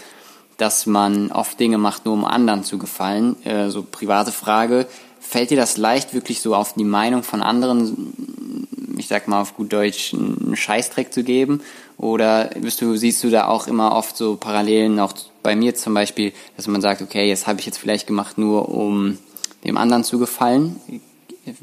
[0.57, 3.37] dass man oft Dinge macht, nur um anderen zu gefallen.
[3.45, 4.87] Äh, so private Frage,
[5.21, 8.58] fällt dir das leicht, wirklich so auf die Meinung von anderen,
[8.99, 11.63] ich sag mal auf gut Deutsch, einen Scheißdreck zu geben?
[11.97, 15.95] Oder bist du, siehst du da auch immer oft so Parallelen, auch bei mir zum
[15.95, 19.19] Beispiel, dass man sagt, okay, jetzt habe ich jetzt vielleicht gemacht, nur um
[19.65, 20.81] dem anderen zu gefallen.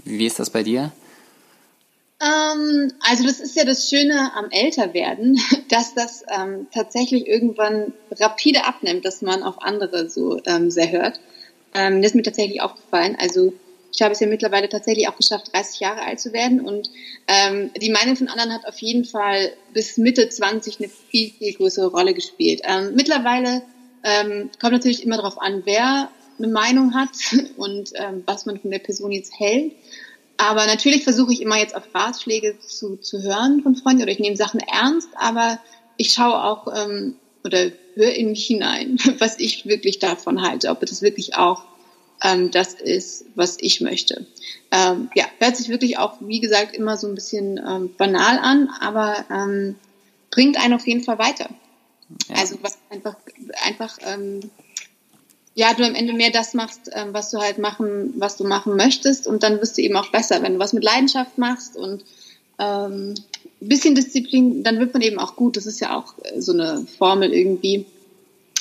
[0.04, 0.92] Wie ist das bei dir?
[2.22, 8.66] Ähm, also das ist ja das Schöne am Älterwerden, dass das ähm, tatsächlich irgendwann rapide
[8.66, 11.20] abnimmt, dass man auf andere so ähm, sehr hört.
[11.74, 13.18] Ähm, das ist mir tatsächlich aufgefallen.
[13.20, 13.54] Also
[13.96, 16.90] ich habe es ja mittlerweile tatsächlich auch geschafft, 30 Jahre alt zu werden und
[17.28, 21.54] ähm, die Meinung von anderen hat auf jeden Fall bis Mitte 20 eine viel, viel
[21.54, 22.62] größere Rolle gespielt.
[22.66, 23.62] Ähm, mittlerweile
[24.04, 27.10] ähm, kommt natürlich immer darauf an, wer eine Meinung hat
[27.58, 29.72] und ähm, was man von der Person jetzt hält.
[30.38, 34.20] Aber natürlich versuche ich immer jetzt auf Ratschläge zu, zu hören von Freunden oder ich
[34.20, 35.60] nehme Sachen ernst, aber
[35.96, 40.82] ich schaue auch ähm, oder höre in mich hinein, was ich wirklich davon halte, ob
[40.82, 41.64] das wirklich auch
[42.24, 44.26] ähm, das ist, was ich möchte.
[44.72, 48.70] Ähm, ja, hört sich wirklich auch, wie gesagt, immer so ein bisschen ähm, banal an,
[48.80, 49.76] aber ähm,
[50.32, 51.50] bringt einen auf jeden Fall weiter.
[52.30, 52.36] Ja.
[52.36, 53.16] Also was einfach,
[53.66, 54.52] einfach ähm,
[55.56, 58.76] ja, du am Ende mehr das machst, ähm, was du halt machen, was du machen
[58.76, 62.04] möchtest und dann wirst du eben auch besser, wenn du was mit Leidenschaft machst und
[62.60, 63.16] ähm,
[63.62, 65.58] ein bisschen Disziplin, dann wird man eben auch gut.
[65.58, 67.86] Das ist ja auch äh, so eine Formel irgendwie.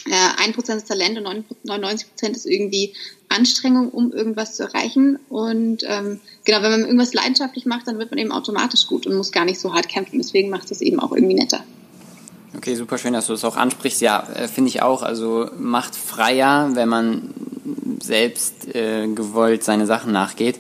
[0.07, 2.93] Ein äh, Prozent ist Talent und 99 Prozent ist irgendwie
[3.29, 5.19] Anstrengung, um irgendwas zu erreichen.
[5.31, 9.17] Und ähm, genau, wenn man irgendwas leidenschaftlich macht, dann wird man eben automatisch gut und
[9.17, 10.19] muss gar nicht so hart kämpfen.
[10.19, 11.65] Deswegen macht es eben auch irgendwie netter.
[12.57, 14.03] Okay, super schön, dass du das auch ansprichst.
[14.03, 15.03] Ja, äh, finde ich auch.
[15.03, 17.35] Also macht freier, wenn man
[18.01, 20.57] selbst äh, gewollt seine Sachen nachgeht.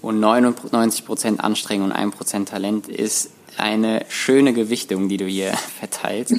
[0.00, 6.36] Und 99% Anstrengung und 1% Talent ist eine schöne Gewichtung, die du hier verteilst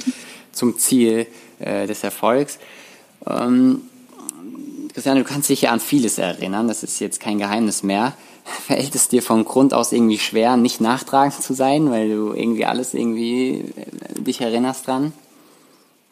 [0.52, 1.26] zum Ziel
[1.58, 2.58] äh, des Erfolgs.
[3.26, 3.82] Ähm,
[4.92, 8.14] Christiane, du kannst dich ja an vieles erinnern, das ist jetzt kein Geheimnis mehr.
[8.66, 12.64] Fällt es dir von Grund aus irgendwie schwer, nicht nachtragend zu sein, weil du irgendwie
[12.64, 15.12] alles irgendwie äh, dich erinnerst dran?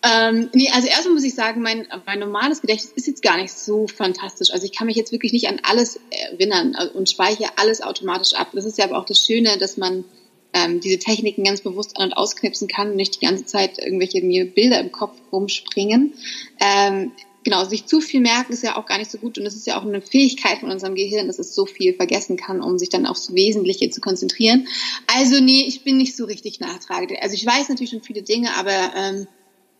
[0.02, 3.52] Ähm, nee, also erstmal muss ich sagen, mein, mein normales Gedächtnis ist jetzt gar nicht
[3.52, 4.52] so fantastisch.
[4.52, 8.34] Also ich kann mich jetzt wirklich nicht an alles erinnern äh, und speichere alles automatisch
[8.34, 8.48] ab.
[8.52, 10.04] Das ist ja aber auch das Schöne, dass man
[10.52, 14.22] ähm, diese Techniken ganz bewusst an- und ausknipsen kann und nicht die ganze Zeit irgendwelche
[14.22, 16.14] mir Bilder im Kopf rumspringen.
[16.60, 17.12] Ähm,
[17.44, 19.66] genau, sich zu viel merken ist ja auch gar nicht so gut und es ist
[19.66, 22.88] ja auch eine Fähigkeit von unserem Gehirn, dass es so viel vergessen kann, um sich
[22.88, 24.66] dann aufs Wesentliche zu konzentrieren.
[25.06, 27.12] Also nee, ich bin nicht so richtig nachtragend.
[27.20, 29.26] Also ich weiß natürlich schon viele Dinge, aber ähm,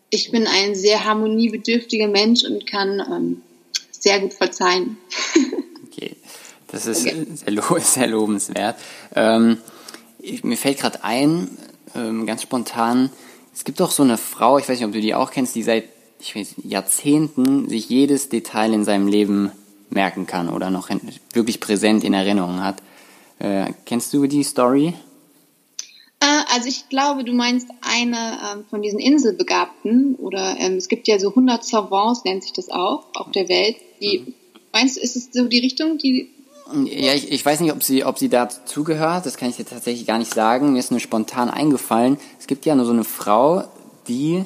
[0.09, 3.41] ich bin ein sehr harmoniebedürftiger Mensch und kann ähm,
[3.91, 4.97] sehr gut verzeihen.
[5.85, 6.15] okay,
[6.71, 7.25] das ist okay.
[7.35, 8.77] Sehr, lo sehr, lobenswert.
[9.15, 9.57] Ähm,
[10.19, 11.49] ich, mir fällt gerade ein,
[11.95, 13.09] ähm, ganz spontan,
[13.53, 15.63] es gibt doch so eine Frau, ich weiß nicht, ob du die auch kennst, die
[15.63, 15.85] seit
[16.19, 19.51] ich weiß, Jahrzehnten sich jedes Detail in seinem Leben
[19.89, 21.01] merken kann oder noch in,
[21.33, 22.81] wirklich präsent in Erinnerung hat.
[23.39, 24.93] Äh, kennst du die Story?
[26.19, 31.07] Äh, also ich glaube, du meinst eine ähm, von diesen Inselbegabten oder ähm, es gibt
[31.07, 33.77] ja so 100 Savants, nennt sich das auch, auf der Welt.
[34.01, 34.33] Die, mhm.
[34.71, 36.29] Meinst du, ist es so die Richtung, die
[36.85, 39.65] ja, ich, ich weiß nicht, ob sie, ob sie dazu gehört, das kann ich dir
[39.65, 40.73] tatsächlich gar nicht sagen.
[40.73, 42.17] Mir ist nur spontan eingefallen.
[42.39, 43.63] Es gibt ja nur so eine Frau,
[44.07, 44.45] die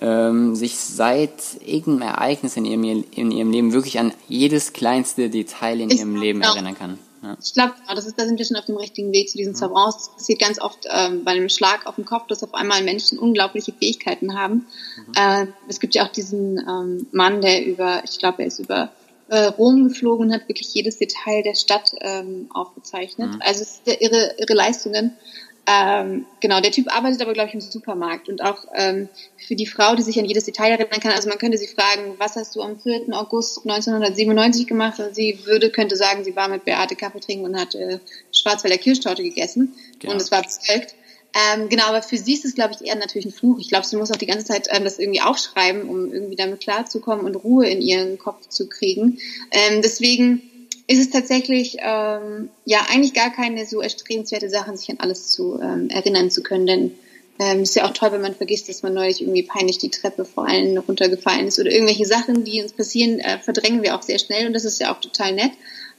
[0.00, 1.32] ähm, sich seit
[1.64, 6.16] irgendeinem Ereignis in ihrem, in ihrem Leben wirklich an jedes kleinste Detail in ich, ihrem
[6.16, 6.54] Leben genau.
[6.54, 6.98] erinnern kann.
[7.22, 7.36] Ja.
[7.40, 9.94] Ich glaube, das ist, da sind wir schon auf dem richtigen Weg zu diesen Savrons.
[9.96, 13.16] Das passiert ganz oft ähm, bei einem Schlag auf den Kopf, dass auf einmal Menschen
[13.16, 14.66] unglaubliche Fähigkeiten haben.
[14.96, 15.12] Mhm.
[15.16, 18.90] Äh, es gibt ja auch diesen ähm, Mann, der über, ich glaube, er ist über
[19.28, 23.34] äh, Rom geflogen und hat wirklich jedes Detail der Stadt ähm, aufgezeichnet.
[23.34, 23.42] Mhm.
[23.42, 25.16] Also es sind irre, irre Leistungen.
[25.64, 29.66] Ähm, genau, der Typ arbeitet aber, glaube ich, im Supermarkt und auch ähm, für die
[29.66, 31.12] Frau, die sich an jedes Detail erinnern kann.
[31.12, 33.02] Also man könnte sie fragen, was hast du am 4.
[33.12, 34.98] August 1997 gemacht?
[34.98, 38.00] Und sie würde, könnte sagen, sie war mit Beate Kaffee trinken und hat äh,
[38.32, 40.14] Schwarzwälder Kirschtorte gegessen Genau.
[40.14, 40.96] und es war bezeugt.
[41.34, 43.58] Ähm, genau, aber für sie ist es, glaube ich, eher natürlich ein Fluch.
[43.58, 46.60] Ich glaube, sie muss auch die ganze Zeit ähm, das irgendwie aufschreiben, um irgendwie damit
[46.60, 49.18] klarzukommen und Ruhe in ihren Kopf zu kriegen.
[49.50, 50.42] Ähm, deswegen
[50.88, 55.58] ist es tatsächlich ähm, ja eigentlich gar keine so erstrebenswerte Sache, sich an alles zu
[55.62, 56.66] ähm, erinnern zu können.
[56.66, 56.92] Denn
[57.38, 60.26] ähm, ist ja auch toll, wenn man vergisst, dass man neulich irgendwie peinlich die Treppe
[60.26, 64.18] vor allen runtergefallen ist oder irgendwelche Sachen, die uns passieren, äh, verdrängen wir auch sehr
[64.18, 65.52] schnell und das ist ja auch total nett.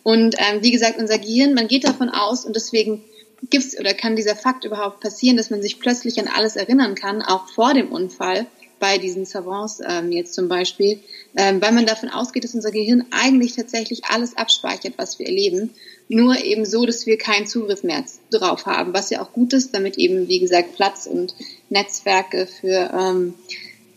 [0.04, 3.04] Und ähm, wie gesagt, unser Gehirn, man geht davon aus und deswegen
[3.50, 7.22] gibt's oder kann dieser Fakt überhaupt passieren, dass man sich plötzlich an alles erinnern kann,
[7.22, 8.48] auch vor dem Unfall,
[8.84, 11.00] bei diesen Savants ähm, jetzt zum Beispiel,
[11.38, 15.70] ähm, weil man davon ausgeht, dass unser Gehirn eigentlich tatsächlich alles abspeichert, was wir erleben,
[16.10, 19.74] nur eben so, dass wir keinen Zugriff mehr drauf haben, was ja auch gut ist,
[19.74, 21.34] damit eben, wie gesagt, Platz und
[21.70, 23.36] Netzwerke für ähm,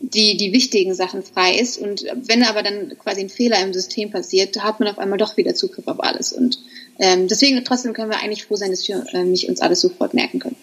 [0.00, 1.78] die, die wichtigen Sachen frei ist.
[1.78, 5.36] Und wenn aber dann quasi ein Fehler im System passiert, hat man auf einmal doch
[5.36, 6.32] wieder Zugriff auf alles.
[6.32, 6.58] Und
[6.98, 10.14] ähm, deswegen trotzdem können wir eigentlich froh sein, dass wir äh, nicht uns alles sofort
[10.14, 10.56] merken können.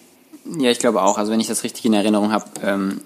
[0.58, 1.18] Ja, ich glaube auch.
[1.18, 3.00] Also wenn ich das richtig in Erinnerung habe, ähm,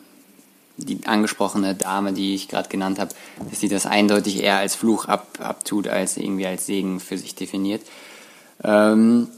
[0.77, 3.15] die angesprochene Dame, die ich gerade genannt habe,
[3.51, 7.35] dass sie das eindeutig eher als Fluch ab, abtut, als irgendwie als Segen für sich
[7.35, 7.83] definiert.
[8.63, 9.29] Ähm,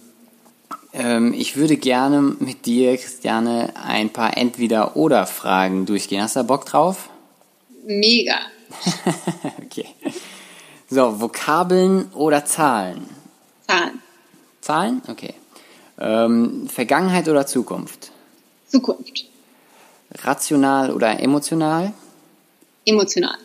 [0.92, 6.22] ähm, ich würde gerne mit dir, Christiane, ein paar Entweder-Oder-Fragen durchgehen.
[6.22, 7.08] Hast du da Bock drauf?
[7.84, 8.36] Mega.
[9.64, 9.86] okay.
[10.88, 13.06] So, Vokabeln oder Zahlen?
[13.66, 14.02] Zahlen.
[14.60, 15.02] Zahlen?
[15.08, 15.34] Okay.
[15.98, 18.10] Ähm, Vergangenheit oder Zukunft?
[18.66, 19.26] Zukunft.
[20.12, 21.92] Rational oder emotional?
[22.84, 23.36] Emotional.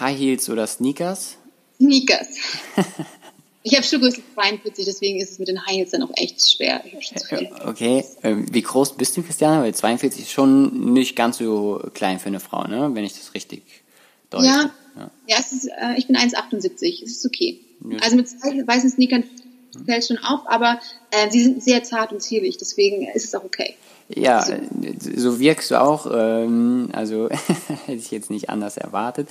[0.00, 1.36] High Heels oder Sneakers?
[1.76, 2.28] Sneakers.
[3.64, 6.82] Ich habe Schuhgröße 42, deswegen ist es mit den High Heels dann auch echt schwer.
[7.64, 8.04] Okay.
[8.22, 9.62] Ähm, wie groß bist du, Christiane?
[9.62, 12.90] Weil 42 ist schon nicht ganz so klein für eine Frau, ne?
[12.92, 13.62] Wenn ich das richtig
[14.30, 14.46] deute.
[14.46, 15.10] Ja, ja.
[15.28, 17.04] ja es ist, äh, ich bin 1,78.
[17.04, 17.60] Es ist okay.
[18.00, 19.24] Also mit zwei weißen Sneakern
[19.86, 20.78] fällt schon auf, aber
[21.10, 23.74] äh, sie sind sehr zart und zierlich, deswegen ist es auch okay.
[24.08, 24.60] Ja, äh,
[24.98, 26.06] so wirkst du auch.
[26.12, 27.28] Ähm, also
[27.86, 29.28] hätte ich jetzt nicht anders erwartet.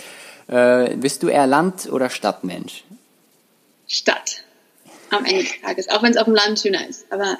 [0.47, 2.83] Äh, bist du eher Land- oder Stadtmensch?
[3.91, 4.43] Stadt.
[5.09, 5.89] Am Ende des Tages.
[5.89, 7.05] Auch wenn es auf dem Land schöner ist.
[7.11, 7.37] Aber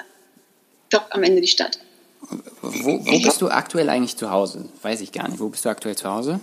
[0.90, 1.78] doch am Ende die Stadt.
[2.60, 4.68] Wo, wo bist du aktuell eigentlich zu Hause?
[4.82, 5.40] Weiß ich gar nicht.
[5.40, 6.40] Wo bist du aktuell zu Hause?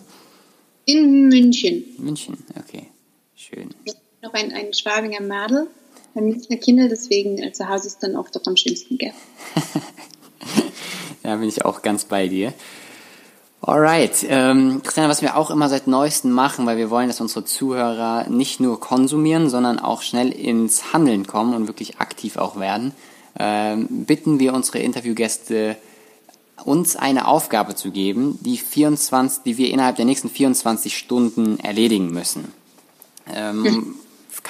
[0.86, 1.84] In München.
[1.98, 2.88] München, okay.
[3.36, 3.70] Schön.
[3.86, 5.68] Ich bin noch ein, ein Schwabinger Madel.
[6.16, 9.14] Ein Münchner Kinder, deswegen äh, zu Hause ist dann oft doch am schönsten, gell?
[11.22, 12.54] Da bin ich auch ganz bei dir.
[13.62, 17.44] Alright, ähm, Christiane, was wir auch immer seit neuestem machen, weil wir wollen, dass unsere
[17.44, 22.94] Zuhörer nicht nur konsumieren, sondern auch schnell ins Handeln kommen und wirklich aktiv auch werden,
[23.38, 25.76] ähm, bitten wir unsere Interviewgäste,
[26.64, 32.12] uns eine Aufgabe zu geben, die 24, die wir innerhalb der nächsten 24 Stunden erledigen
[32.12, 32.54] müssen.
[33.34, 33.96] Ähm,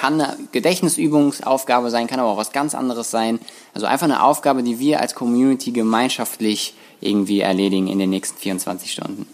[0.00, 3.38] kann eine Gedächtnisübungsaufgabe sein, kann aber auch was ganz anderes sein.
[3.74, 8.92] Also einfach eine Aufgabe, die wir als Community gemeinschaftlich irgendwie erledigen in den nächsten 24
[8.92, 9.28] Stunden.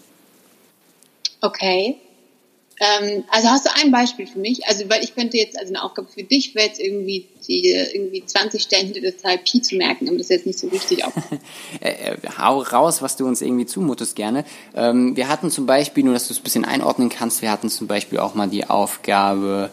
[1.40, 1.98] Okay.
[2.80, 4.66] Ähm, also hast du ein Beispiel für mich?
[4.66, 8.26] Also, weil ich könnte jetzt, also eine Aufgabe für dich wäre jetzt irgendwie, die, irgendwie
[8.26, 11.04] 20 Stellen hinter der Zahl Pi zu merken, aber das ist jetzt nicht so wichtig.
[11.04, 11.12] Auch.
[11.80, 14.44] Äh, äh, hau raus, was du uns irgendwie zumutest gerne.
[14.74, 17.68] Ähm, wir hatten zum Beispiel, nur dass du es ein bisschen einordnen kannst, wir hatten
[17.68, 19.70] zum Beispiel auch mal die Aufgabe,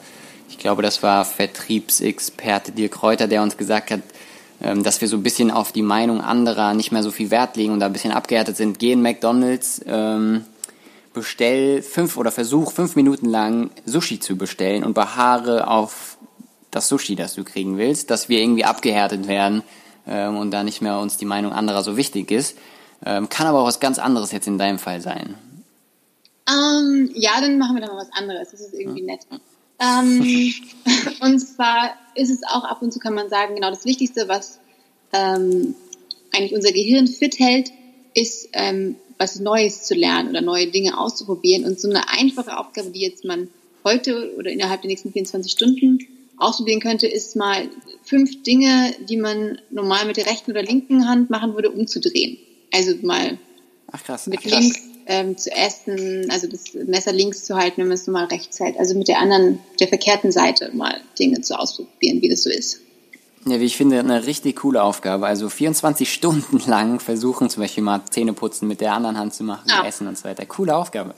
[0.53, 4.01] ich glaube, das war Vertriebsexperte Dirk Kräuter, der uns gesagt hat,
[4.61, 7.57] ähm, dass wir so ein bisschen auf die Meinung anderer nicht mehr so viel Wert
[7.57, 8.77] legen und da ein bisschen abgehärtet sind.
[8.77, 10.45] Geh in McDonalds, ähm,
[11.11, 16.17] bestell fünf oder versuch fünf Minuten lang Sushi zu bestellen und beharre auf
[16.69, 19.63] das Sushi, das du kriegen willst, dass wir irgendwie abgehärtet werden
[20.07, 22.57] ähm, und da nicht mehr uns die Meinung anderer so wichtig ist.
[23.03, 25.33] Ähm, kann aber auch was ganz anderes jetzt in deinem Fall sein.
[26.47, 28.51] Ähm, ja, dann machen wir doch mal was anderes.
[28.51, 29.21] Das ist irgendwie nett.
[29.83, 30.53] Ähm,
[31.21, 34.59] und zwar ist es auch ab und zu, kann man sagen, genau das Wichtigste, was
[35.11, 35.75] ähm,
[36.31, 37.71] eigentlich unser Gehirn fit hält,
[38.13, 41.65] ist ähm, was Neues zu lernen oder neue Dinge auszuprobieren.
[41.65, 43.49] Und so eine einfache Aufgabe, die jetzt man
[43.83, 45.99] heute oder innerhalb der nächsten 24 Stunden
[46.37, 47.69] ausprobieren könnte, ist mal
[48.03, 52.37] fünf Dinge, die man normal mit der rechten oder linken Hand machen würde, umzudrehen.
[52.73, 53.37] Also mal
[53.91, 54.27] Ach krass.
[54.27, 54.59] mit Ach, krass.
[54.59, 58.59] links ähm, zu essen, also das Messer links zu halten, wenn man es normal rechts
[58.59, 58.77] hält.
[58.77, 62.79] Also mit der anderen, der verkehrten Seite mal Dinge zu ausprobieren, wie das so ist.
[63.45, 65.25] Ja, wie ich finde, eine richtig coole Aufgabe.
[65.25, 69.43] Also 24 Stunden lang versuchen, zum Beispiel mal Zähne putzen mit der anderen Hand zu
[69.43, 69.85] machen, ja.
[69.85, 70.45] essen und so weiter.
[70.45, 71.13] Coole Aufgabe.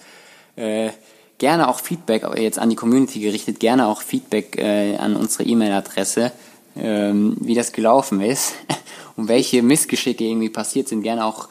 [0.56, 0.90] Äh,
[1.38, 6.32] gerne auch Feedback, jetzt an die Community gerichtet, gerne auch Feedback äh, an unsere E-Mail-Adresse,
[6.78, 8.54] ähm, wie das gelaufen ist
[9.16, 11.04] und welche Missgeschicke irgendwie passiert sind.
[11.04, 11.50] Gerne auch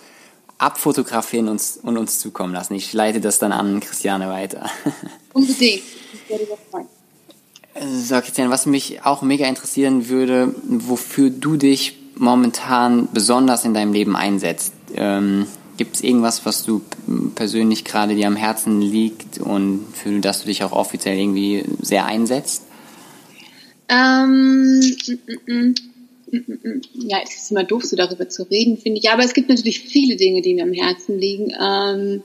[0.65, 2.75] abfotografieren und, und uns zukommen lassen.
[2.75, 4.71] Ich leite das dann an Christiane weiter.
[5.33, 5.83] Unbedingt.
[6.13, 6.87] Ich werde das freuen.
[8.05, 13.93] So, Christian, was mich auch mega interessieren würde, wofür du dich momentan besonders in deinem
[13.93, 14.73] Leben einsetzt.
[14.95, 15.47] Ähm,
[15.77, 16.83] Gibt es irgendwas, was du
[17.35, 22.07] persönlich gerade dir am Herzen liegt und für das du dich auch offiziell irgendwie sehr
[22.07, 22.63] einsetzt?
[23.89, 25.75] Ähm, mm, mm, mm,
[26.95, 29.11] ja, es ist immer doof, so darüber zu reden, finde ich.
[29.11, 31.53] Aber es gibt natürlich viele Dinge, die mir am Herzen liegen.
[31.61, 32.23] Ähm,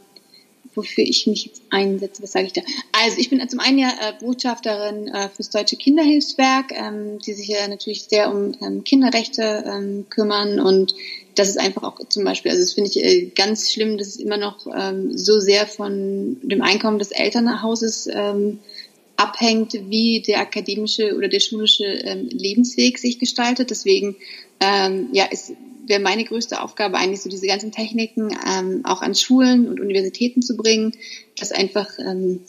[0.76, 2.24] wofür ich mich jetzt einsetze.
[2.24, 2.62] Was sage ich da?
[3.04, 7.48] Also ich bin zum einen ja äh, Botschafterin äh, fürs Deutsche Kinderhilfswerk, ähm, die sich
[7.48, 10.94] ja natürlich sehr um ähm, Kinderrechte ähm, kümmern und
[11.36, 14.16] das ist einfach auch zum Beispiel, also das finde ich äh, ganz schlimm, dass es
[14.18, 18.60] immer noch ähm, so sehr von dem Einkommen des Elternhauses ähm,
[19.20, 23.70] abhängt, wie der akademische oder der schulische ähm, Lebensweg sich gestaltet.
[23.70, 24.16] Deswegen
[24.60, 25.54] ähm, ja, ist
[25.90, 30.42] wäre meine größte Aufgabe eigentlich so diese ganzen Techniken ähm, auch an Schulen und Universitäten
[30.42, 30.94] zu bringen,
[31.38, 32.42] dass einfach ähm,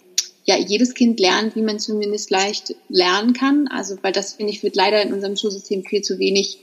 [0.44, 3.66] ja jedes Kind lernt, wie man zumindest leicht lernen kann.
[3.68, 6.58] Also weil das finde ich wird leider in unserem Schulsystem viel zu wenig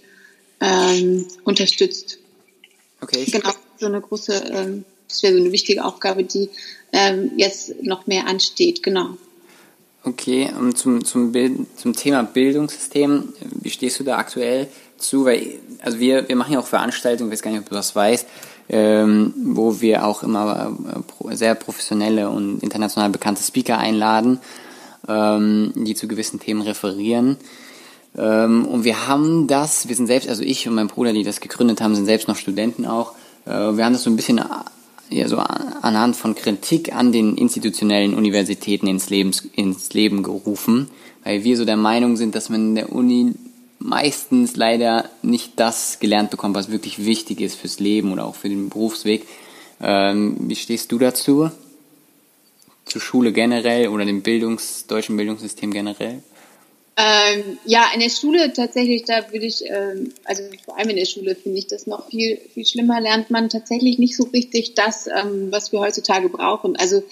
[0.61, 2.19] ähm, unterstützt.
[3.01, 3.25] Okay.
[3.25, 6.49] Genau, so eine große, ähm, das wäre so eine wichtige Aufgabe, die
[6.93, 8.83] ähm, jetzt noch mehr ansteht.
[8.83, 9.17] Genau.
[10.07, 15.25] Okay, und zum, zum, Bild, zum Thema Bildungssystem, wie stehst du da aktuell zu?
[15.25, 17.93] Weil, also wir, wir machen ja auch Veranstaltungen, ich weiß gar nicht, ob du das
[17.93, 18.25] weißt,
[18.69, 20.71] ähm, wo wir auch immer
[21.29, 24.39] äh, sehr professionelle und international bekannte Speaker einladen,
[25.09, 27.35] ähm, die zu gewissen Themen referieren.
[28.17, 31.41] Ähm, und wir haben das, wir sind selbst, also ich und mein Bruder, die das
[31.41, 33.11] gegründet haben, sind selbst noch Studenten auch.
[33.45, 34.39] Äh, wir haben das so ein bisschen
[35.09, 40.89] ja, so anhand von Kritik an den institutionellen Universitäten ins, Lebens, ins Leben gerufen,
[41.23, 43.33] weil wir so der Meinung sind, dass man in der Uni
[43.79, 48.49] meistens leider nicht das gelernt bekommt, was wirklich wichtig ist fürs Leben oder auch für
[48.49, 49.27] den Berufsweg.
[49.79, 51.51] Ähm, wie stehst du dazu?
[52.85, 56.23] Zur Schule generell oder dem Bildungs-, deutschen Bildungssystem generell?
[56.99, 61.05] Ähm, ja, in der Schule tatsächlich, da würde ich, ähm, also vor allem in der
[61.05, 65.05] Schule finde ich das noch viel, viel schlimmer, lernt man tatsächlich nicht so richtig das,
[65.05, 66.75] ähm, was wir heutzutage brauchen.
[66.75, 67.03] Also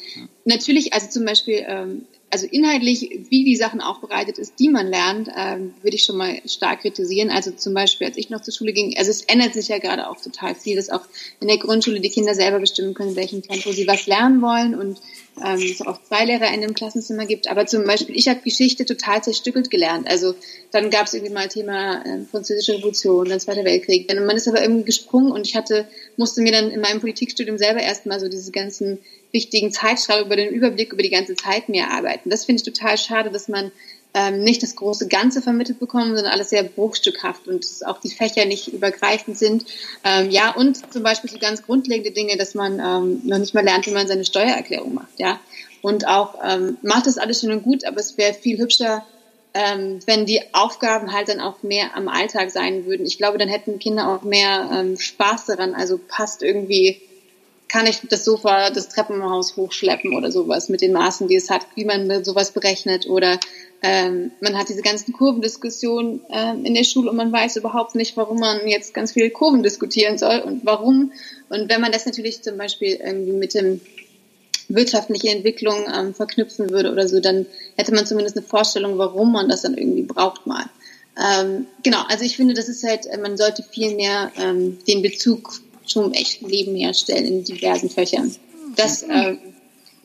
[0.44, 5.30] natürlich, also zum Beispiel, ähm, also inhaltlich, wie die Sachen aufbereitet ist, die man lernt,
[5.38, 7.30] ähm, würde ich schon mal stark kritisieren.
[7.30, 10.10] Also zum Beispiel, als ich noch zur Schule ging, also es ändert sich ja gerade
[10.10, 11.06] auch total viel, dass auch
[11.40, 14.74] in der Grundschule die Kinder selber bestimmen können, in welchem Tempo sie was lernen wollen
[14.74, 15.00] und
[15.44, 17.50] ähm, es auch zwei Lehrer in dem Klassenzimmer gibt.
[17.50, 20.08] Aber zum Beispiel, ich habe Geschichte total zerstückelt gelernt.
[20.10, 20.36] Also
[20.72, 24.08] dann gab es irgendwie mal Thema äh, Französische Revolution, dann Zweiter Weltkrieg.
[24.08, 27.58] Dann, man ist aber irgendwie gesprungen und ich hatte, musste mir dann in meinem Politikstudium
[27.58, 29.00] selber erstmal so diese ganzen
[29.32, 32.30] wichtigen Zeitschreiber über den Überblick über die ganze Zeit mehr arbeiten.
[32.30, 33.72] Das finde ich total schade, dass man
[34.16, 38.46] ähm, nicht das große Ganze vermittelt bekommen, sondern alles sehr bruchstückhaft und auch die Fächer
[38.46, 39.66] nicht übergreifend sind.
[40.06, 43.64] Ähm, ja, und zum Beispiel so ganz grundlegende Dinge, dass man ähm, noch nicht mal
[43.64, 45.40] lernt, wie man seine Steuererklärung macht, ja.
[45.82, 49.06] Und auch ähm, macht das alles schön und gut, aber es wäre viel hübscher,
[49.54, 53.06] ähm, wenn die Aufgaben halt dann auch mehr am Alltag sein würden.
[53.06, 55.76] Ich glaube, dann hätten Kinder auch mehr ähm, Spaß daran.
[55.76, 57.02] Also passt irgendwie
[57.68, 61.66] kann ich das Sofa, das Treppenhaus hochschleppen oder sowas mit den Maßen, die es hat,
[61.76, 63.40] wie man sowas berechnet oder
[63.82, 68.18] ähm, man hat diese ganzen Kurvendiskussionen ähm, in der Schule und man weiß überhaupt nicht,
[68.18, 71.12] warum man jetzt ganz viele Kurven diskutieren soll und warum.
[71.50, 73.82] Und wenn man das natürlich zum Beispiel irgendwie mit dem
[74.70, 79.50] wirtschaftliche Entwicklung ähm, verknüpfen würde oder so, dann hätte man zumindest eine Vorstellung, warum man
[79.50, 80.66] das dann irgendwie braucht mal.
[81.18, 85.62] Ähm, genau, also ich finde, das ist halt, man sollte viel mehr ähm, den Bezug
[85.86, 88.36] zum echten Leben herstellen in diversen Fächern.
[88.76, 89.38] Das äh,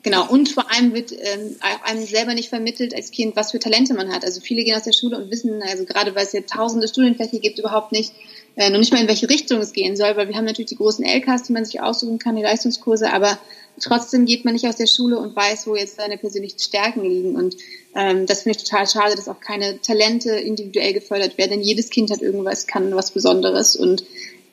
[0.03, 3.93] Genau, und vor allem wird ähm, einem selber nicht vermittelt als Kind, was für Talente
[3.93, 4.25] man hat.
[4.25, 7.37] Also viele gehen aus der Schule und wissen, also gerade weil es ja tausende Studienfächer
[7.37, 8.11] gibt, überhaupt nicht,
[8.55, 10.75] äh, noch nicht mal in welche Richtung es gehen soll, weil wir haben natürlich die
[10.75, 13.37] großen LKs, die man sich aussuchen kann, die Leistungskurse, aber
[13.79, 17.35] trotzdem geht man nicht aus der Schule und weiß, wo jetzt seine persönlichen Stärken liegen.
[17.35, 17.55] Und
[17.95, 21.91] ähm, das finde ich total schade, dass auch keine Talente individuell gefördert werden, denn jedes
[21.91, 24.03] Kind hat irgendwas, kann was Besonderes und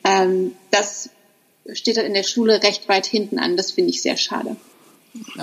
[0.03, 1.09] ähm, das
[1.73, 3.57] steht dann in der Schule recht weit hinten an.
[3.57, 4.55] Das finde ich sehr schade.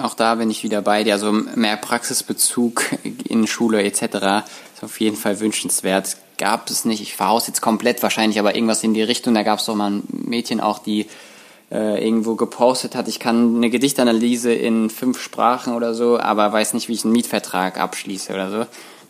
[0.01, 1.15] Auch da bin ich wieder bei dir.
[1.15, 2.85] Also mehr Praxisbezug
[3.29, 4.47] in Schule etc.
[4.75, 6.17] ist auf jeden Fall wünschenswert.
[6.39, 9.35] Gab es nicht, ich verhaus jetzt komplett wahrscheinlich, aber irgendwas in die Richtung.
[9.35, 11.07] Da gab es doch mal ein Mädchen auch, die
[11.71, 16.75] äh, irgendwo gepostet hat, ich kann eine Gedichtanalyse in fünf Sprachen oder so, aber weiß
[16.75, 18.59] nicht, wie ich einen Mietvertrag abschließe oder so.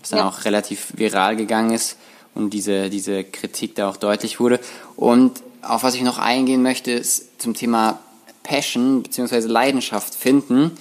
[0.00, 0.28] Was dann ja.
[0.28, 1.98] auch relativ viral gegangen ist
[2.34, 4.60] und diese, diese Kritik da auch deutlich wurde.
[4.96, 7.98] Und auf was ich noch eingehen möchte, ist zum Thema
[8.42, 9.46] Passion bzw.
[9.46, 10.72] Leidenschaft finden.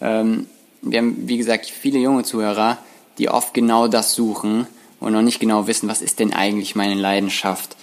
[0.00, 0.46] Ähm,
[0.82, 2.78] wir haben, wie gesagt, viele junge Zuhörer,
[3.18, 4.66] die oft genau das suchen
[5.00, 7.76] und noch nicht genau wissen, was ist denn eigentlich meine Leidenschaft.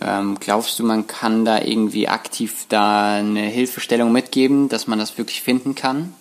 [0.00, 5.18] Ähm, glaubst du, man kann da irgendwie aktiv da eine Hilfestellung mitgeben, dass man das
[5.18, 6.14] wirklich finden kann?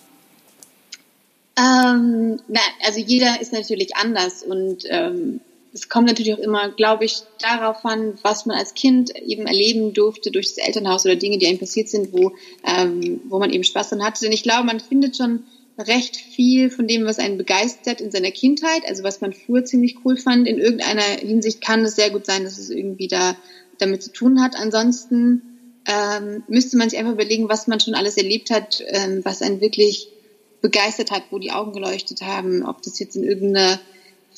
[1.58, 5.42] Ähm, na, also jeder ist natürlich anders und ähm,
[5.74, 9.94] es kommt natürlich auch immer, glaube ich, darauf an, was man als Kind eben erleben
[9.94, 12.34] durfte durch das Elternhaus oder Dinge, die einem passiert sind, wo,
[12.66, 14.22] ähm, wo man eben Spaß dran hatte.
[14.22, 15.44] Denn ich glaube, man findet schon
[15.78, 19.98] recht viel von dem, was einen begeistert in seiner Kindheit, also was man früher ziemlich
[20.04, 20.48] cool fand.
[20.48, 23.36] In irgendeiner Hinsicht kann es sehr gut sein, dass es irgendwie da
[23.78, 24.56] damit zu tun hat.
[24.56, 29.42] Ansonsten ähm, müsste man sich einfach überlegen, was man schon alles erlebt hat, ähm, was
[29.42, 30.10] einen wirklich
[30.62, 33.80] begeistert hat, wo die Augen geleuchtet haben, ob das jetzt in irgendeiner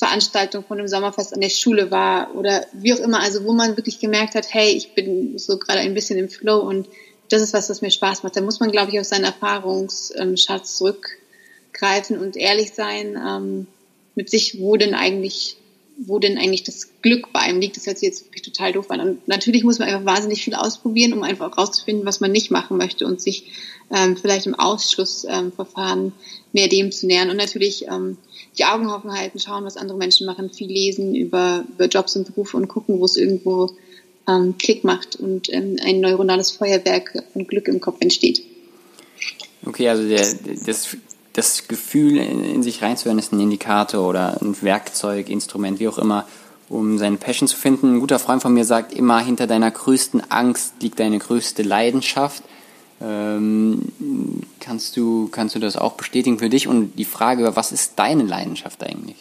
[0.02, 3.78] Veranstaltung von einem Sommerfest an der Schule war oder wie auch immer, also wo man
[3.78, 6.88] wirklich gemerkt hat, hey, ich bin so gerade ein bisschen im Flow und
[7.30, 8.36] das ist was, was mir Spaß macht.
[8.36, 13.68] Da muss man, glaube ich, auf seinen Erfahrungsschatz zurückgreifen und ehrlich sein ähm,
[14.16, 15.58] mit sich, wo denn eigentlich
[16.04, 17.78] wo denn eigentlich das Glück bei einem liegt.
[17.78, 19.02] Das hört sich jetzt wirklich total doof an.
[19.02, 22.78] Und natürlich muss man einfach wahnsinnig viel ausprobieren, um einfach rauszufinden, was man nicht machen
[22.78, 23.52] möchte und sich
[23.94, 26.12] ähm, vielleicht im Ausschlussverfahren ähm,
[26.54, 27.30] mehr dem zu nähern.
[27.30, 28.18] Und natürlich ähm,
[28.58, 32.28] die Augen offen halten, schauen, was andere Menschen machen, viel lesen über, über Jobs und
[32.28, 33.72] Berufe und gucken, wo es irgendwo
[34.28, 38.44] ähm, Klick macht und ähm, ein neuronales Feuerwerk von Glück im Kopf entsteht.
[39.66, 40.26] Okay, also der,
[40.66, 40.98] das
[41.34, 46.28] das Gefühl in, sich reinzuhören ist ein Indikator oder ein Werkzeug, Instrument, wie auch immer,
[46.70, 47.96] um seine Passion zu finden.
[47.96, 52.44] Ein guter Freund von mir sagt immer, hinter deiner größten Angst liegt deine größte Leidenschaft.
[53.02, 56.68] Ähm, kannst, du, kannst du das auch bestätigen für dich?
[56.68, 59.18] Und die Frage, was ist deine Leidenschaft eigentlich?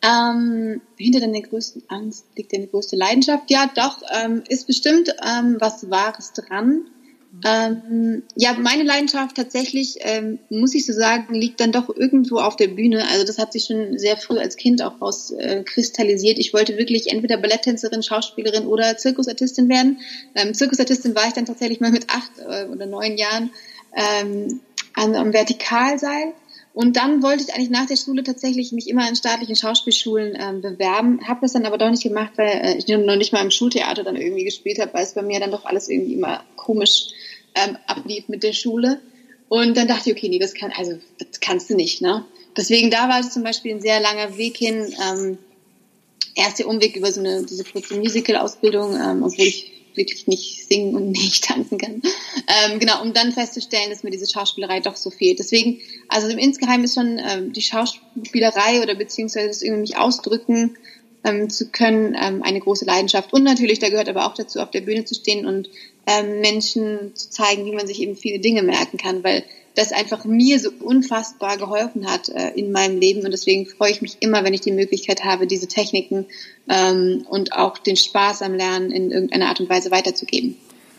[0.00, 3.50] Ähm, hinter deiner größten Angst liegt deine größte Leidenschaft.
[3.50, 6.82] Ja, doch, ähm, ist bestimmt ähm, was Wahres dran.
[7.44, 12.56] Ähm, ja, meine Leidenschaft tatsächlich, ähm, muss ich so sagen, liegt dann doch irgendwo auf
[12.56, 13.06] der Bühne.
[13.08, 16.38] Also das hat sich schon sehr früh als Kind auch rauskristallisiert.
[16.38, 20.00] Äh, ich wollte wirklich entweder Balletttänzerin, Schauspielerin oder Zirkusartistin werden.
[20.34, 23.50] Ähm, Zirkusartistin war ich dann tatsächlich mal mit acht äh, oder neun Jahren
[23.94, 24.60] ähm,
[24.94, 26.32] am, am Vertikalseil.
[26.78, 30.60] Und dann wollte ich eigentlich nach der Schule tatsächlich mich immer in staatlichen Schauspielschulen ähm,
[30.60, 33.50] bewerben, habe das dann aber doch nicht gemacht, weil äh, ich noch nicht mal im
[33.50, 37.08] Schultheater dann irgendwie gespielt habe, weil es bei mir dann doch alles irgendwie immer komisch
[37.56, 39.00] ähm, ablief mit der Schule.
[39.48, 42.24] Und dann dachte ich, okay, nee, das kann, also das kannst du nicht, ne?
[42.56, 44.94] Deswegen da war es zum Beispiel ein sehr langer Weg hin.
[45.04, 45.38] Ähm,
[46.36, 50.94] erst der Umweg über so eine diese kurze Musical-Ausbildung, ähm, obwohl ich wirklich nicht singen
[50.94, 52.00] und nicht tanzen kann.
[52.64, 55.38] Ähm, genau, um dann festzustellen, dass mir diese Schauspielerei doch so fehlt.
[55.38, 60.76] Deswegen, also im Insgeheim ist schon ähm, die Schauspielerei oder beziehungsweise das irgendwie mich ausdrücken
[61.24, 63.32] ähm, zu können, ähm, eine große Leidenschaft.
[63.32, 65.68] Und natürlich, da gehört aber auch dazu, auf der Bühne zu stehen und
[66.06, 69.44] ähm, Menschen zu zeigen, wie man sich eben viele Dinge merken kann, weil
[69.74, 74.02] das einfach mir so unfassbar geholfen hat äh, in meinem Leben und deswegen freue ich
[74.02, 76.26] mich immer, wenn ich die Möglichkeit habe, diese Techniken
[76.68, 80.56] ähm, und auch den Spaß am Lernen in irgendeiner Art und Weise weiterzugeben.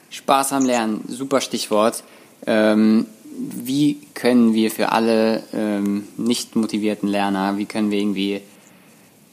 [0.09, 2.03] Spaß am Lernen, super Stichwort.
[2.47, 3.05] Ähm,
[3.37, 8.41] wie können wir für alle ähm, nicht motivierten Lerner, wie können wir irgendwie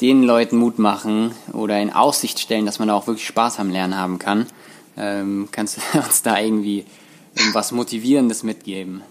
[0.00, 3.96] den Leuten Mut machen oder in Aussicht stellen, dass man auch wirklich Spaß am Lernen
[3.96, 4.46] haben kann?
[4.96, 6.84] Ähm, kannst du uns da irgendwie
[7.52, 9.02] was Motivierendes mitgeben?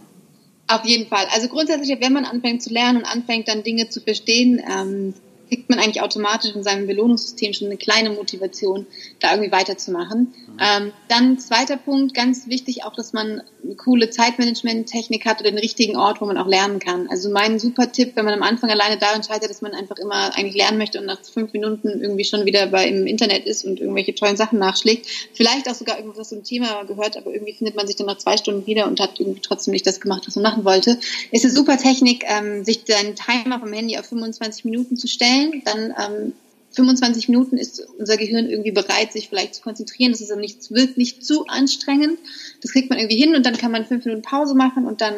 [0.67, 1.27] Auf jeden Fall.
[1.31, 5.13] Also grundsätzlich, wenn man anfängt zu lernen und anfängt dann Dinge zu verstehen, ähm,
[5.47, 8.87] kriegt man eigentlich automatisch in seinem Belohnungssystem schon eine kleine Motivation,
[9.19, 10.33] da irgendwie weiterzumachen.
[10.59, 15.59] Ähm, dann zweiter Punkt, ganz wichtig auch, dass man eine coole Zeitmanagement-Technik hat oder den
[15.59, 17.07] richtigen Ort, wo man auch lernen kann.
[17.09, 20.35] Also mein super Tipp, wenn man am Anfang alleine da entscheidet, dass man einfach immer
[20.35, 23.79] eigentlich lernen möchte und nach fünf Minuten irgendwie schon wieder bei im Internet ist und
[23.79, 27.87] irgendwelche tollen Sachen nachschlägt, vielleicht auch sogar irgendwas zum Thema gehört, aber irgendwie findet man
[27.87, 30.43] sich dann nach zwei Stunden wieder und hat irgendwie trotzdem nicht das gemacht, was man
[30.43, 30.99] machen wollte,
[31.31, 35.25] ist eine super Technik, ähm, sich seinen Timer vom Handy auf 25 Minuten zu stellen
[35.25, 36.33] stellen, dann ähm,
[36.75, 40.11] 25 Minuten ist unser Gehirn irgendwie bereit, sich vielleicht zu konzentrieren.
[40.11, 42.19] Das ist dann nicht, wird nicht zu anstrengend.
[42.61, 45.13] Das kriegt man irgendwie hin und dann kann man fünf Minuten Pause machen und dann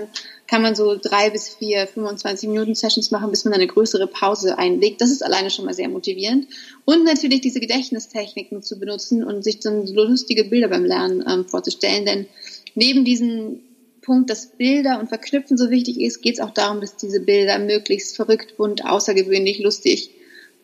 [0.47, 4.57] kann man so drei bis vier 25 Minuten Sessions machen, bis man eine größere Pause
[4.57, 5.01] einlegt.
[5.01, 6.47] Das ist alleine schon mal sehr motivierend.
[6.85, 11.45] Und natürlich diese Gedächtnistechniken zu benutzen und sich dann so lustige Bilder beim Lernen ähm,
[11.45, 12.05] vorzustellen.
[12.05, 12.27] Denn
[12.75, 13.61] neben diesen
[14.01, 17.59] Punkt, dass Bilder und Verknüpfen so wichtig ist, geht es auch darum, dass diese Bilder
[17.59, 20.11] möglichst verrückt, bunt, außergewöhnlich, lustig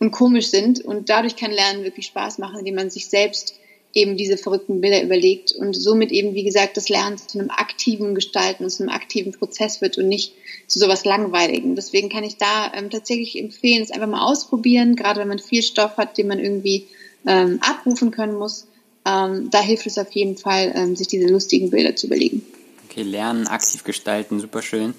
[0.03, 0.83] und komisch sind.
[0.83, 3.55] Und dadurch kann Lernen wirklich Spaß machen, indem man sich selbst
[3.93, 8.15] eben diese verrückten Bilder überlegt und somit eben, wie gesagt, das Lernen zu einem aktiven
[8.15, 10.33] Gestalten, zu einem aktiven Prozess wird und nicht
[10.67, 11.75] zu sowas Langweiligen.
[11.75, 15.61] Deswegen kann ich da ähm, tatsächlich empfehlen, es einfach mal ausprobieren, gerade wenn man viel
[15.61, 16.87] Stoff hat, den man irgendwie
[17.27, 18.65] ähm, abrufen können muss.
[19.05, 22.41] Ähm, da hilft es auf jeden Fall, ähm, sich diese lustigen Bilder zu überlegen.
[22.89, 24.95] Okay, lernen, aktiv gestalten, super schön.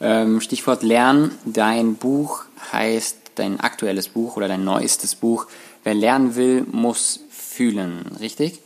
[0.00, 5.46] Ähm, Stichwort Lernen, dein Buch heißt, dein aktuelles Buch oder dein neuestes Buch,
[5.84, 8.60] wer lernen will, muss fühlen, richtig?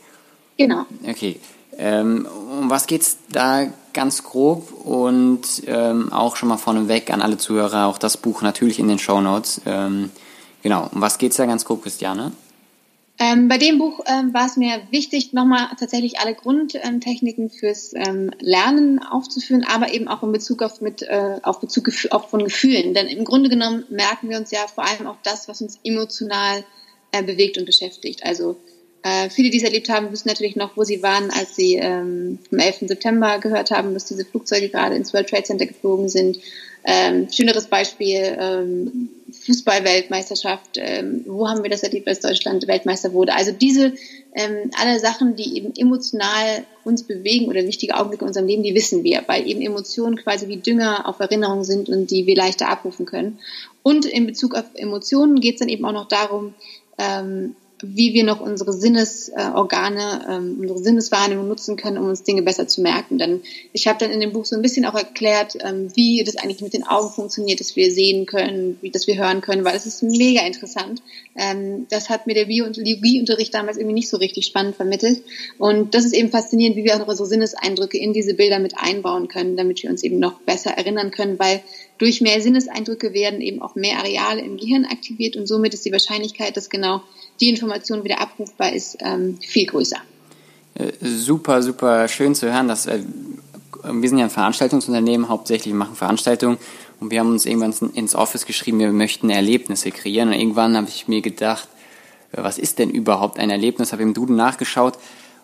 [0.57, 0.85] Genau.
[1.07, 1.39] Okay.
[1.77, 2.27] Ähm,
[2.59, 7.87] um was geht's da ganz grob und ähm, auch schon mal vorneweg an alle Zuhörer,
[7.87, 9.61] auch das Buch natürlich in den Show Notes.
[9.65, 10.11] Ähm,
[10.63, 12.31] genau, um was geht's da ganz grob, Christiane?
[13.19, 18.29] Ähm, bei dem Buch ähm, war es mir wichtig, nochmal tatsächlich alle Grundtechniken fürs ähm,
[18.39, 22.93] Lernen aufzuführen, aber eben auch in Bezug auf mit äh, auf Bezug auf von Gefühlen.
[22.93, 26.63] Denn im Grunde genommen merken wir uns ja vor allem auch das, was uns emotional
[27.11, 28.23] äh, bewegt und beschäftigt.
[28.23, 28.57] Also
[29.01, 32.37] äh, viele, die es erlebt haben, wissen natürlich noch, wo sie waren, als sie ähm,
[32.51, 32.79] am 11.
[32.81, 36.39] September gehört haben, dass diese Flugzeuge gerade ins World Trade Center geflogen sind.
[36.83, 39.09] Ähm, schöneres Beispiel, ähm,
[39.47, 43.33] Fußball-Weltmeisterschaft, ähm, wo haben wir das erlebt, als Deutschland Weltmeister wurde.
[43.33, 43.93] Also diese,
[44.35, 48.75] ähm, alle Sachen, die eben emotional uns bewegen oder wichtige Augenblicke in unserem Leben, die
[48.75, 52.69] wissen wir, weil eben Emotionen quasi wie Dünger auf Erinnerung sind und die wir leichter
[52.69, 53.39] abrufen können.
[53.83, 56.53] Und in Bezug auf Emotionen geht es dann eben auch noch darum,
[56.97, 62.67] ähm, wie wir noch unsere Sinnesorgane, ähm, unsere Sinneswahrnehmung nutzen können, um uns Dinge besser
[62.67, 63.19] zu merken.
[63.19, 66.37] Denn ich habe dann in dem Buch so ein bisschen auch erklärt, ähm, wie das
[66.37, 69.75] eigentlich mit den Augen funktioniert, dass wir sehen können, wie dass wir hören können, weil
[69.75, 71.03] es ist mega interessant.
[71.35, 75.21] Ähm, das hat mir der Bio- und Biologieunterricht damals irgendwie nicht so richtig spannend vermittelt.
[75.59, 79.27] Und das ist eben faszinierend, wie wir auch unsere Sinneseindrücke in diese Bilder mit einbauen
[79.27, 81.61] können, damit wir uns eben noch besser erinnern können, weil
[81.99, 85.91] durch mehr Sinneseindrücke werden eben auch mehr Areale im Gehirn aktiviert und somit ist die
[85.91, 87.01] Wahrscheinlichkeit, dass genau
[87.39, 89.97] die Information wieder abrufbar ist, ähm, viel größer.
[90.75, 92.99] Äh, super, super schön zu hören, dass äh,
[93.83, 96.57] wir sind ja ein Veranstaltungsunternehmen, hauptsächlich machen Veranstaltungen
[96.99, 100.87] und wir haben uns irgendwann ins Office geschrieben, wir möchten Erlebnisse kreieren und irgendwann habe
[100.89, 101.67] ich mir gedacht,
[102.31, 103.91] äh, was ist denn überhaupt ein Erlebnis?
[103.91, 104.97] Habe im Duden nachgeschaut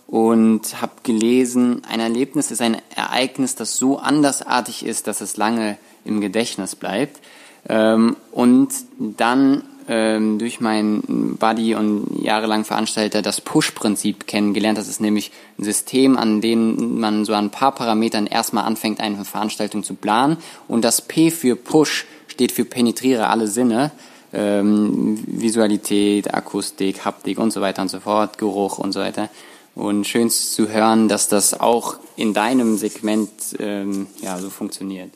[0.08, 5.78] und habe gelesen, ein Erlebnis ist ein Ereignis, das so andersartig ist, dass es lange
[6.06, 7.20] im Gedächtnis bleibt.
[7.68, 8.70] Ähm, und
[9.00, 14.78] dann ähm, durch meinen Buddy und jahrelang Veranstalter das Push-Prinzip kennengelernt.
[14.78, 19.00] Das ist nämlich ein System, an dem man so an ein paar Parametern erstmal anfängt,
[19.00, 20.38] eine Veranstaltung zu planen.
[20.68, 23.92] Und das P für Push steht für penetriere alle Sinne.
[24.34, 29.30] Ähm, Visualität, Akustik, Haptik und so weiter und so fort, Geruch und so weiter.
[29.76, 35.12] Und schön zu hören, dass das auch in deinem Segment ähm, ja, so funktioniert.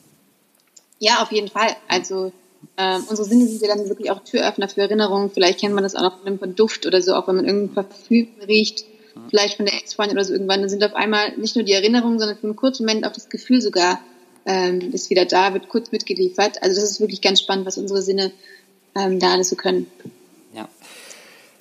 [1.00, 1.76] Ja, auf jeden Fall.
[1.88, 2.32] Also
[2.78, 5.32] ähm, unsere Sinne sind ja dann wirklich auch Türöffner für Erinnerungen.
[5.32, 7.86] Vielleicht kennt man das auch noch von einem Duft oder so, auch wenn man irgendein
[7.86, 8.86] Parfüm riecht,
[9.30, 12.20] vielleicht von der Ex-Freundin oder so irgendwann, dann sind auf einmal nicht nur die Erinnerungen,
[12.20, 14.00] sondern für einen kurzen Moment auch das Gefühl sogar
[14.46, 16.62] ähm, ist wieder da, wird kurz mitgeliefert.
[16.64, 18.32] Also das ist wirklich ganz spannend, was unsere Sinne
[18.96, 19.88] ähm, da alles so können.
[20.56, 20.70] Ja.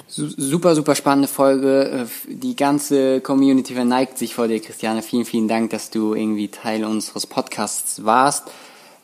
[0.08, 2.06] Super, super spannende Folge.
[2.06, 5.02] Äh, die ganze Community verneigt sich vor dir, Christiane.
[5.02, 8.44] Vielen, vielen Dank, dass du irgendwie Teil unseres Podcasts warst.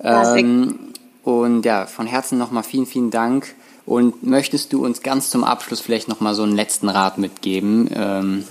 [0.00, 0.91] Ähm,
[1.24, 3.54] und ja, von Herzen nochmal vielen, vielen Dank.
[3.84, 8.44] Und möchtest du uns ganz zum Abschluss vielleicht nochmal so einen letzten Rat mitgeben, ähm,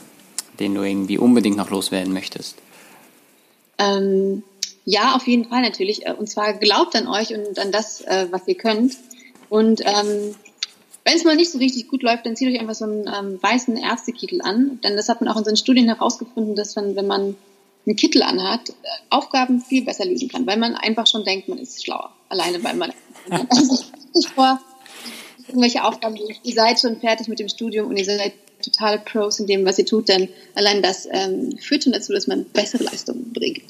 [0.60, 2.58] den du irgendwie unbedingt noch loswerden möchtest?
[3.78, 4.44] Ähm,
[4.86, 6.06] ja, auf jeden Fall natürlich.
[6.06, 8.98] Äh, und zwar glaubt an euch und an das, äh, was ihr könnt.
[9.50, 10.36] Und ähm,
[11.04, 13.40] wenn es mal nicht so richtig gut läuft, dann zieht euch einfach so einen ähm,
[13.42, 14.80] weißen Ärztekittel an.
[14.84, 17.36] Denn das hat man auch in seinen Studien herausgefunden, dass man, wenn man
[17.86, 18.74] einen Kittel anhat,
[19.10, 22.12] Aufgaben viel besser lösen kann, weil man einfach schon denkt, man ist schlauer.
[22.30, 22.94] Alleine, weil man
[24.36, 24.60] vor
[25.48, 29.48] irgendwelche Aufgaben, ihr seid schon fertig mit dem Studium und ihr seid totale Pros in
[29.48, 33.34] dem, was ihr tut, dann allein das ähm, führt schon dazu, dass man bessere Leistungen
[33.34, 33.64] bringt.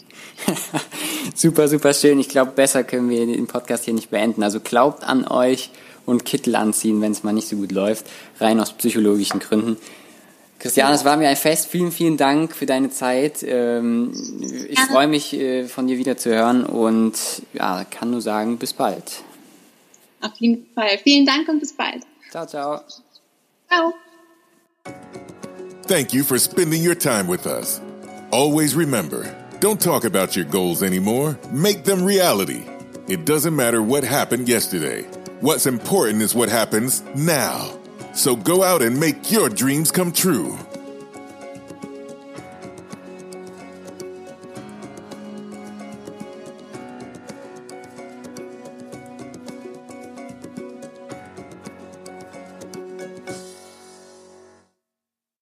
[1.36, 2.20] super, super schön.
[2.20, 4.44] Ich glaube, besser können wir den Podcast hier nicht beenden.
[4.44, 5.70] Also glaubt an euch
[6.06, 8.06] und Kittel anziehen, wenn es mal nicht so gut läuft,
[8.40, 9.78] rein aus psychologischen Gründen.
[10.62, 11.70] Christiane, es war mir ein Fest.
[11.70, 13.42] Vielen, vielen Dank für deine Zeit.
[13.42, 14.14] Ähm,
[14.70, 17.16] ich freue mich, äh, von dir wieder zu hören und
[17.54, 19.24] ja, kann nur sagen, bis bald.
[20.22, 21.00] Auf jeden Fall.
[21.04, 22.04] Vielen Dank und bis bald.
[22.30, 22.82] Ciao, ciao.
[23.68, 23.94] Ciao.
[25.88, 27.82] Thank you for spending your time with us.
[28.32, 29.26] Always remember,
[29.60, 31.40] don't talk about your goals anymore.
[31.52, 32.62] Make them reality.
[33.08, 35.08] It doesn't matter what happened yesterday.
[35.40, 37.81] What's important is what happens now.
[38.14, 40.58] So go out and make your dreams come true.